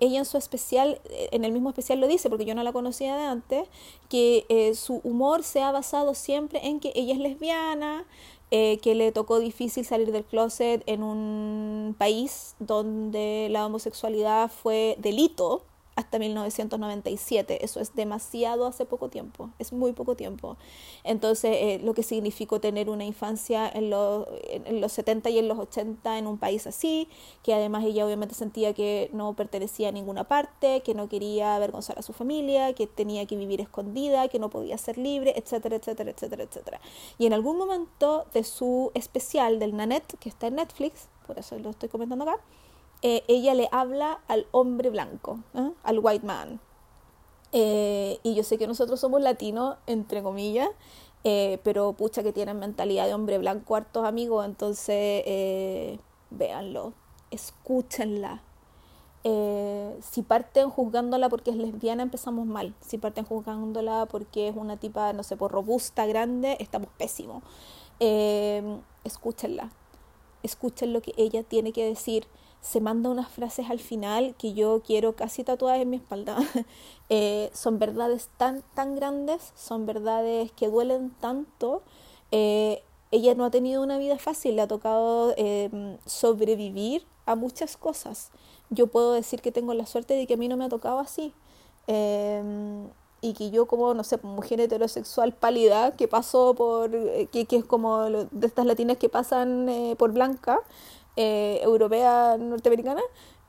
[0.00, 2.72] ella en su especial, eh, en el mismo especial lo dice, porque yo no la
[2.72, 3.68] conocía de antes,
[4.08, 8.06] que eh, su humor se ha basado siempre en que ella es lesbiana,
[8.50, 14.96] eh, que le tocó difícil salir del closet en un país donde la homosexualidad fue
[14.98, 15.62] delito,
[15.98, 17.64] hasta 1997.
[17.64, 20.56] Eso es demasiado hace poco tiempo, es muy poco tiempo.
[21.02, 25.48] Entonces, eh, lo que significó tener una infancia en los, en los 70 y en
[25.48, 27.08] los 80 en un país así,
[27.42, 31.98] que además ella obviamente sentía que no pertenecía a ninguna parte, que no quería avergonzar
[31.98, 36.12] a su familia, que tenía que vivir escondida, que no podía ser libre, etcétera, etcétera,
[36.12, 36.80] etcétera, etcétera.
[37.18, 41.58] Y en algún momento de su especial del Nanette, que está en Netflix, por eso
[41.58, 42.38] lo estoy comentando acá,
[43.02, 45.70] eh, ella le habla al hombre blanco, ¿eh?
[45.84, 46.60] al white man.
[47.52, 50.68] Eh, y yo sé que nosotros somos latinos, entre comillas,
[51.62, 55.98] pero pucha que tienen mentalidad de hombre blanco, hartos amigos, entonces
[56.30, 56.94] véanlo,
[57.30, 58.42] escúchenla.
[59.22, 62.74] si parten juzgándola porque es lesbiana, empezamos mal.
[62.80, 67.42] Si parten juzgándola porque es una tipa, no sé, por robusta, grande, estamos pésimos.
[69.04, 69.70] escúchenla.
[70.42, 72.26] Escuchen lo que ella tiene que decir
[72.60, 76.36] se manda unas frases al final que yo quiero casi tatuadas en mi espalda.
[77.10, 81.80] Eh, son verdades tan, tan grandes, son verdades que duelen tanto.
[82.32, 87.78] Eh, ella no ha tenido una vida fácil, le ha tocado em, sobrevivir a muchas
[87.78, 88.30] cosas.
[88.68, 90.98] Yo puedo decir que tengo la suerte de que a mí no me ha tocado
[90.98, 91.32] así.
[91.86, 92.88] Em,
[93.22, 97.56] y que yo como, no sé, mujer heterosexual pálida que pasó por, eh, que, que
[97.56, 100.60] es como de estas latinas que pasan por blanca,
[101.20, 103.02] eh, europea norteamericana,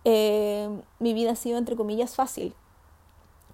[0.03, 0.67] eh,
[0.97, 2.55] mi vida ha sido, entre comillas, fácil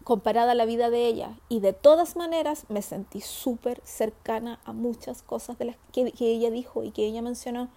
[0.05, 1.38] comparada a la vida de ella.
[1.49, 6.49] Y de todas maneras me sentí súper cercana a muchas cosas de las que, ella
[6.49, 7.68] dijo y que ella mencionó.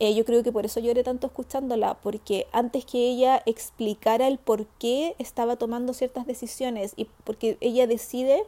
[0.00, 4.38] Eh, yo creo que por eso lloré tanto escuchándola, porque antes que ella explicara el
[4.38, 8.42] por qué estaba tomando ciertas decisiones y porque ella decide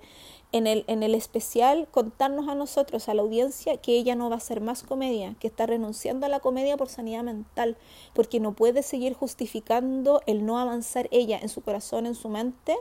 [0.52, 4.36] en el, en el especial contarnos a nosotros, a la audiencia, que ella no va
[4.36, 7.76] a ser más comedia, que está renunciando a la comedia por sanidad mental,
[8.14, 12.76] porque no puede seguir justificando el no avanzar ella en su corazón, en su mente,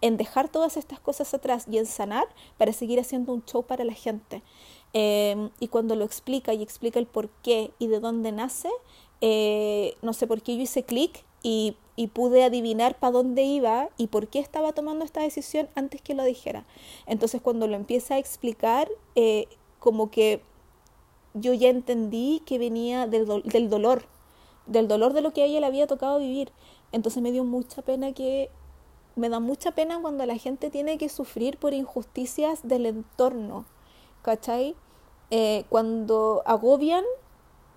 [0.00, 3.84] en dejar todas estas cosas atrás y en sanar para seguir haciendo un show para
[3.84, 4.42] la gente.
[4.92, 8.70] Eh, y cuando lo explica y explica el por qué y de dónde nace,
[9.20, 11.76] eh, no sé por qué yo hice clic y,
[12.14, 16.24] pude adivinar para dónde iba y por qué estaba tomando esta decisión antes que lo
[16.24, 16.64] dijera.
[17.04, 20.40] Entonces cuando lo empieza a explicar, eh, como que
[21.34, 24.04] yo ya entendí que venía del, del dolor,
[24.66, 26.52] del dolor de lo que a ella le había tocado vivir.
[26.90, 28.50] Entonces me dio mucha pena que,
[29.16, 33.66] me da mucha pena cuando la gente tiene que sufrir por injusticias del entorno,
[34.22, 34.74] ¿cachai?
[35.30, 37.04] Eh, cuando agobian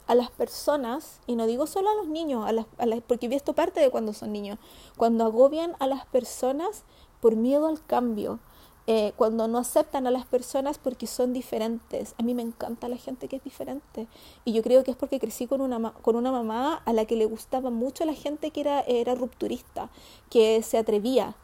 [0.07, 3.27] a las personas, y no digo solo a los niños, a las, a las, porque
[3.27, 4.59] vi esto parte de cuando son niños,
[4.97, 6.83] cuando agobian a las personas
[7.21, 8.39] por miedo al cambio,
[8.85, 12.15] eh, cuando no aceptan a las personas porque son diferentes.
[12.17, 14.07] A mí me encanta la gente que es diferente.
[14.43, 17.15] Y yo creo que es porque crecí con una, con una mamá a la que
[17.15, 19.89] le gustaba mucho la gente que era, era rupturista,
[20.29, 21.35] que se atrevía.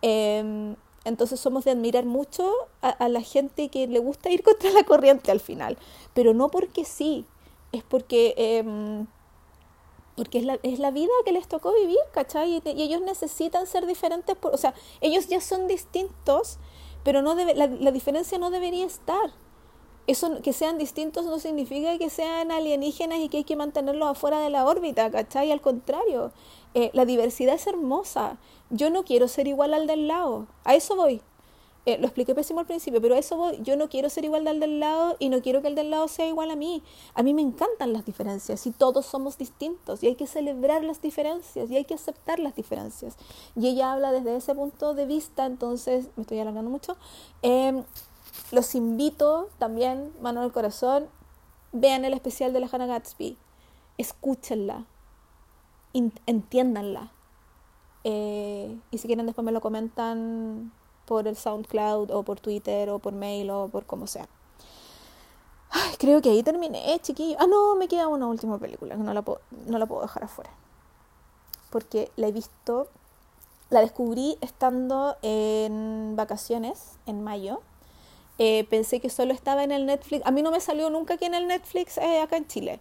[0.00, 2.50] Eh, entonces somos de admirar mucho
[2.80, 5.78] a la gente que le gusta ir contra la corriente al final,
[6.14, 7.24] pero no porque sí,
[7.72, 9.04] es porque, eh,
[10.16, 12.62] porque es, la, es la vida que les tocó vivir, ¿cachai?
[12.64, 16.58] Y, y ellos necesitan ser diferentes, por, o sea, ellos ya son distintos,
[17.04, 19.32] pero no la, la, diferencia no debería estar.
[20.06, 24.40] Eso, que sean distintos no significa que sean alienígenas y que hay que mantenerlos afuera
[24.40, 25.50] de la órbita, ¿cachai?
[25.50, 26.32] Al contrario,
[26.74, 28.38] eh, la diversidad es hermosa.
[28.70, 31.22] Yo no quiero ser igual al del lado, a eso voy.
[31.86, 33.60] Eh, lo expliqué pésimo al principio, pero eso voy.
[33.62, 36.08] Yo no quiero ser igual al del lado y no quiero que el del lado
[36.08, 36.82] sea igual a mí.
[37.14, 41.00] A mí me encantan las diferencias y todos somos distintos y hay que celebrar las
[41.00, 43.16] diferencias y hay que aceptar las diferencias.
[43.54, 46.96] Y ella habla desde ese punto de vista, entonces me estoy alargando mucho.
[47.42, 47.84] Eh,
[48.50, 51.08] los invito también, mano al corazón,
[51.70, 53.38] vean el especial de la Hannah Gatsby,
[53.96, 54.86] escúchenla,
[55.92, 57.12] entiéndanla.
[58.02, 60.72] Eh, y si quieren después me lo comentan
[61.06, 64.28] por el SoundCloud o por Twitter o por mail o por como sea.
[65.98, 67.36] Creo que ahí terminé, chiquillo.
[67.40, 70.50] Ah, no, me queda una última película, puedo, no la puedo dejar afuera.
[71.70, 72.88] Porque la he visto,
[73.70, 77.60] la descubrí estando en vacaciones en mayo.
[78.38, 80.24] Eh, pensé que solo estaba en el Netflix.
[80.26, 82.80] A mí no me salió nunca aquí en el Netflix eh, acá en Chile.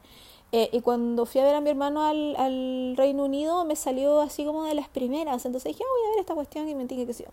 [0.52, 4.46] Eh, y cuando fui a ver a mi hermano al, Reino Unido, me salió así
[4.46, 5.46] como de las primeras.
[5.46, 7.26] Entonces dije, ah, voy a ver esta cuestión y me que sí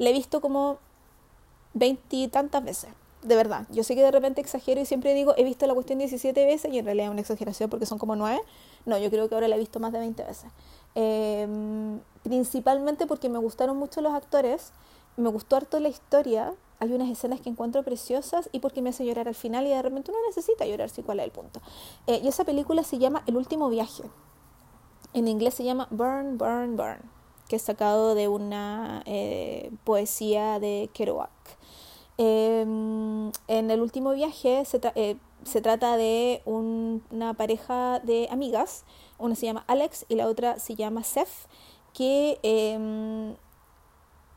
[0.00, 0.78] la he visto como
[1.74, 2.90] veintitantas veces.
[3.22, 5.98] De verdad, yo sé que de repente exagero y siempre digo, he visto la cuestión
[5.98, 8.40] 17 veces y en realidad es una exageración porque son como 9.
[8.86, 10.50] No, yo creo que ahora la he visto más de 20 veces.
[10.94, 11.46] Eh,
[12.22, 14.72] principalmente porque me gustaron mucho los actores,
[15.18, 19.04] me gustó harto la historia, hay unas escenas que encuentro preciosas y porque me hace
[19.04, 21.60] llorar al final y de repente uno necesita llorar, si cuál es el punto.
[22.06, 24.04] Eh, y esa película se llama El último viaje.
[25.12, 27.19] En inglés se llama Burn, Burn, Burn
[27.50, 31.30] que es sacado de una eh, poesía de Kerouac.
[32.16, 35.16] Eh, en el último viaje se, eh,
[35.60, 38.84] trata de un, una pareja de amigas,
[39.18, 41.48] una se llama Alex y la otra se llama Seth,
[41.92, 43.34] que em,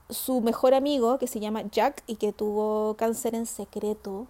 [0.09, 4.25] su mejor amigo, que se llama Jack y que tuvo cáncer en secreto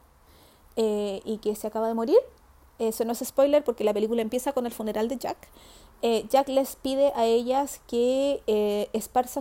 [0.75, 2.17] y que se acaba de morir,
[2.79, 5.37] eso no es spoiler porque la película empieza con el funeral de Jack,
[6.03, 8.89] eh, Jack les pide a ellas que eh,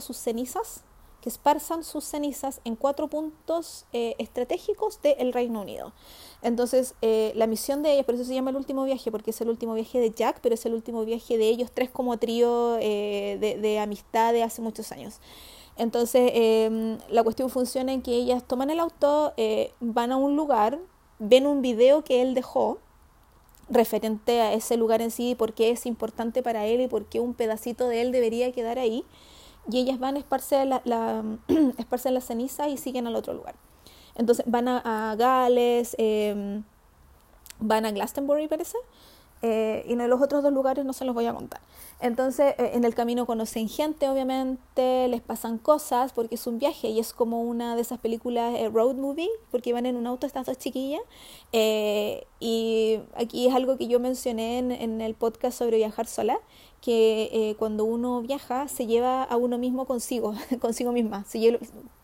[0.00, 0.84] sus cenizas,
[1.20, 5.92] que esparzan sus cenizas en cuatro puntos eh, estratégicos del Reino Unido.
[6.40, 9.40] Entonces, eh, la misión de ellas, por eso se llama el último viaje, porque es
[9.40, 12.74] el último viaje de Jack, pero es el último viaje de ellos tres como trío
[12.74, 15.18] de, de, amistad de hace muchos años.
[15.76, 16.30] Entonces,
[17.08, 19.34] la cuestión funciona en que ellas toman el auto,
[19.80, 20.78] van a un lugar,
[21.18, 22.78] ven un video que él dejó,
[23.72, 27.20] referente a ese lugar en sí, por qué es importante para él y por qué
[27.20, 29.04] un pedacito de él debería quedar ahí.
[29.70, 31.22] Y ellas van a esparcer, la, la
[32.68, 33.54] y siguen al otro lugar.
[34.14, 36.60] Entonces van a, Gales, eh,
[37.60, 38.76] van a Glastonbury, parece,
[39.42, 41.60] eh, y en los otros dos lugares no se los voy a contar.
[42.02, 46.88] Entonces, eh, en el camino conocen gente, obviamente, les pasan cosas, porque es un viaje
[46.88, 50.26] y es como una de esas películas eh, road movie, porque van en un auto
[50.26, 51.00] estas dos chiquillas.
[51.52, 56.40] Eh, y aquí es algo que yo mencioné en, en el podcast sobre viajar sola,
[56.82, 61.58] que eh, cuando uno viaja se lleva a uno mismo consigo, consigo misma, se lleva,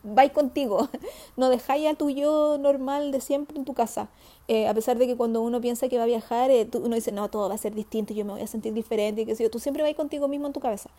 [0.05, 0.89] vais contigo,
[1.37, 4.09] no dejáis a tu yo normal de siempre en tu casa,
[4.47, 6.95] eh, a pesar de que cuando uno piensa que va a viajar, eh, tú, uno
[6.95, 9.35] dice, no, todo va a ser distinto, yo me voy a sentir diferente, y que
[9.35, 10.91] sé yo, tú siempre vais contigo mismo en tu cabeza.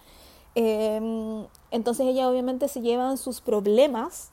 [0.55, 4.31] Eh, entonces ellas obviamente se llevan sus problemas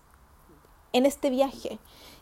[0.93, 1.79] en este viaje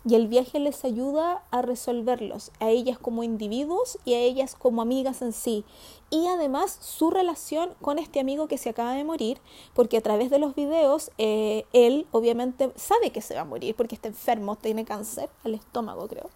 [0.06, 4.82] y el viaje les ayuda a resolverlos, a ellas como individuos y a ellas como
[4.82, 5.64] amigas en sí.
[6.10, 9.40] Y además su relación con este amigo que se acaba de morir,
[9.72, 13.74] porque a través de los videos eh, él obviamente sabe que se va a morir
[13.74, 16.28] porque está enfermo, tiene cáncer al estómago creo,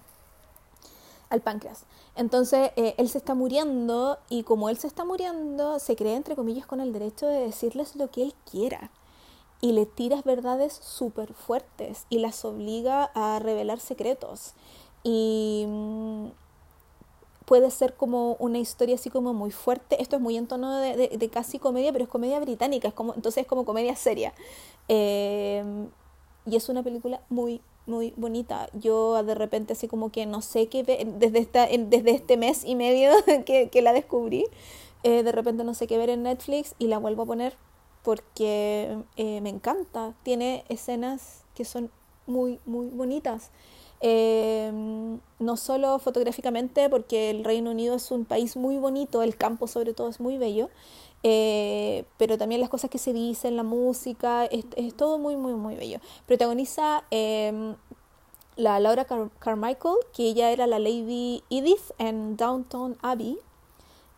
[1.28, 1.84] al páncreas.
[2.16, 6.36] Entonces eh, él se está muriendo y como él se está muriendo, se cree entre
[6.36, 8.90] comillas con el derecho de decirles lo que él quiera
[9.60, 14.54] y le tiras verdades súper fuertes y las obliga a revelar secretos.
[15.02, 16.26] Y mm,
[17.44, 20.00] puede ser como una historia así como muy fuerte.
[20.00, 23.42] Esto es muy en tono de, casi comedia, pero es comedia británica, es como, entonces
[23.42, 24.32] es como comedia seria.
[24.86, 25.88] Em,
[26.46, 28.68] y es una película muy, muy bonita.
[28.74, 32.64] Yo de repente así como que no sé qué ver, desde, esta, desde este mes
[32.64, 33.10] y medio
[33.46, 34.44] que, que la descubrí,
[35.02, 37.56] eh, de repente no sé qué ver en Netflix y la vuelvo a poner
[38.08, 40.14] porque eh, me encanta.
[40.22, 41.90] Tiene escenas que son
[42.26, 43.50] muy, muy bonitas.
[44.00, 44.72] Eh,
[45.38, 49.92] no solo fotográficamente, porque el Reino Unido es un país muy bonito, el campo sobre
[49.92, 50.70] todo es muy bello,
[51.22, 54.64] eh, pero también las cosas que se dicen, la música, es,
[54.96, 55.98] todo muy, muy, muy bello.
[56.24, 57.04] Protagoniza
[58.56, 63.38] la Laura Carmichael, que ella era la Lady Edith en Downtown Abbey,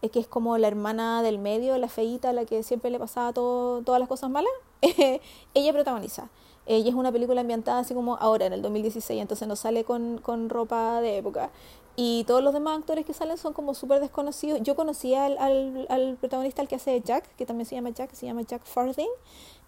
[0.08, 3.82] que es como la hermana del medio, la feíta, la que siempre le pasaba todo,
[3.82, 4.52] todas las cosas malas,
[5.54, 6.30] ella protagoniza.
[6.66, 10.18] Ella es una película ambientada así como ahora, en el 2016, entonces no sale con,
[10.18, 11.50] con ropa de época.
[11.96, 14.60] Y todos los demás actores que salen son como súper desconocidos.
[14.62, 18.12] Yo conocía al, al, al, protagonista, el que hace Jack, que también se llama Jack,
[18.14, 19.08] se llama Jack Farthing.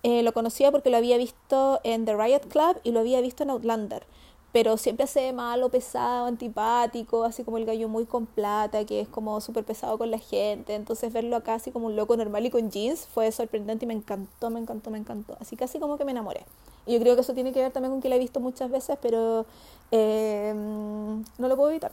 [0.03, 3.43] Eh, lo conocía porque lo había visto en The Riot Club y lo había visto
[3.43, 4.07] en Outlander
[4.53, 9.09] pero siempre hace malo, pesado, antipático, así como el gallo muy con plata, que es
[9.09, 10.75] como súper pesado con la gente.
[10.75, 13.95] Entonces verlo acá así como un loco normal y con jeans fue sorprendente y me
[13.95, 15.37] encantó, me encantó, me encantó.
[15.41, 16.45] Así casi como que me enamoré.
[16.85, 18.71] Y yo creo que eso tiene que ver también con que la he visto muchas
[18.71, 19.47] veces, pero
[19.91, 21.93] eh, no lo puedo evitar.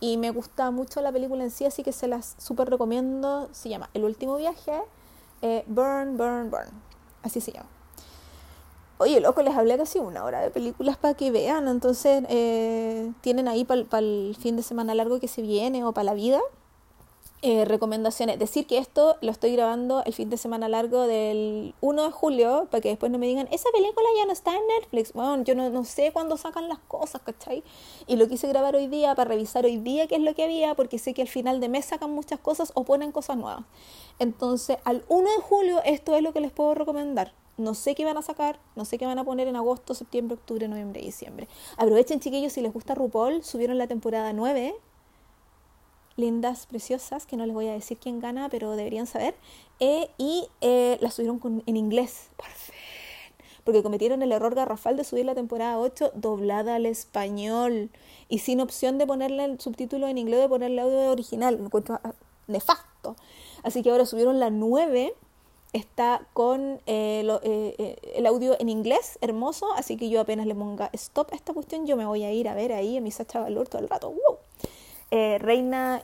[0.00, 3.48] Y me gusta mucho la película en sí, así que se las súper recomiendo.
[3.52, 4.80] Se llama El último viaje,
[5.42, 6.68] eh, Burn, Burn, Burn.
[7.22, 7.68] Así se llama.
[8.98, 13.48] Oye, loco, les hablé casi una hora de películas para que vean, entonces eh, tienen
[13.48, 16.40] ahí para el fin de semana largo que se viene o para la vida.
[17.42, 18.38] Eh, recomendaciones.
[18.38, 22.68] Decir que esto lo estoy grabando el fin de semana largo del 1 de julio,
[22.70, 25.12] para que después no me digan, esa película ya no está en Netflix.
[25.12, 27.64] Bueno, yo no, no sé cuándo sacan las cosas, ¿cachai?
[28.06, 30.74] Y lo quise grabar hoy día para revisar hoy día qué es lo que había,
[30.74, 33.64] porque sé que al final de mes sacan muchas cosas o ponen cosas nuevas.
[34.20, 38.04] Entonces, al 1 de julio esto es lo que les puedo recomendar no sé qué
[38.04, 41.48] van a sacar, no sé qué van a poner en agosto, septiembre, octubre, noviembre, diciembre.
[41.76, 44.74] Aprovechen, chiquillos, si les gusta RuPaul, subieron la temporada 9.
[46.16, 49.34] Lindas, preciosas, que no les voy a decir quién gana, pero deberían saber.
[49.80, 52.74] Eh, y eh, la subieron en inglés, por fin.
[53.64, 57.90] Porque cometieron el error garrafal de subir la temporada 8 doblada al español
[58.28, 61.58] y sin opción de ponerle el subtítulo en inglés, de ponerle audio original.
[61.58, 62.12] Me encuentro ah,
[62.46, 63.16] nefasto.
[63.62, 65.14] Así que ahora subieron la 9
[65.74, 70.54] está con eh, eh, eh, el audio en inglés, hermoso, así que yo apenas le
[70.54, 73.10] ponga stop a esta cuestión, yo me voy a ir a ver ahí a mi
[73.10, 74.08] Sacha Valor todo el rato.
[74.10, 74.38] ¡Wow!
[75.10, 76.00] reina,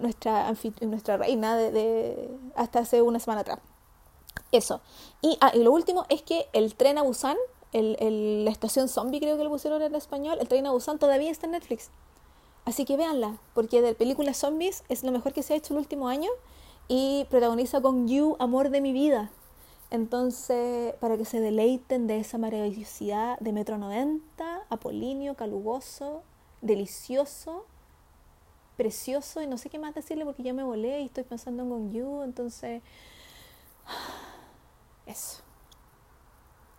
[0.00, 0.52] nuestra,
[0.82, 3.58] nuestra reina de, hasta hace una semana atrás.
[4.52, 4.82] Eso.
[5.22, 7.38] Y, ah, y, lo último es que el tren a Busan,
[7.72, 11.30] el, la estación zombie creo que lo pusieron en español, el tren a Busan todavía
[11.30, 11.90] está en Netflix.
[12.66, 15.78] Así que véanla, porque de películas zombies es lo mejor que se ha hecho el
[15.78, 16.28] último año
[16.88, 19.30] y protagoniza con You, Amor de mi vida.
[19.90, 26.22] Entonces, para que se deleiten de esa maravillosidad de Metro 90, apolíneo, calugoso,
[26.62, 27.64] delicioso,
[28.76, 31.70] precioso, y no sé qué más decirle porque ya me volé y estoy pensando en
[31.70, 32.82] Con You, entonces,
[35.06, 35.42] eso.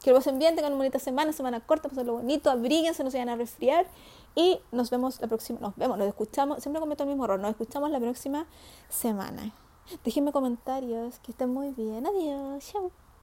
[0.03, 3.09] Que lo pasen bien, tengan una bonita semana, semana corta, pasen lo bonito, abríguense, no
[3.09, 3.87] se vayan a resfriar
[4.35, 7.51] y nos vemos la próxima, nos vemos, nos escuchamos, siempre cometo el mismo error, nos
[7.51, 8.45] escuchamos la próxima
[8.89, 9.53] semana.
[10.03, 12.05] Déjenme comentarios, que estén muy bien.
[12.07, 12.91] Adiós, chao.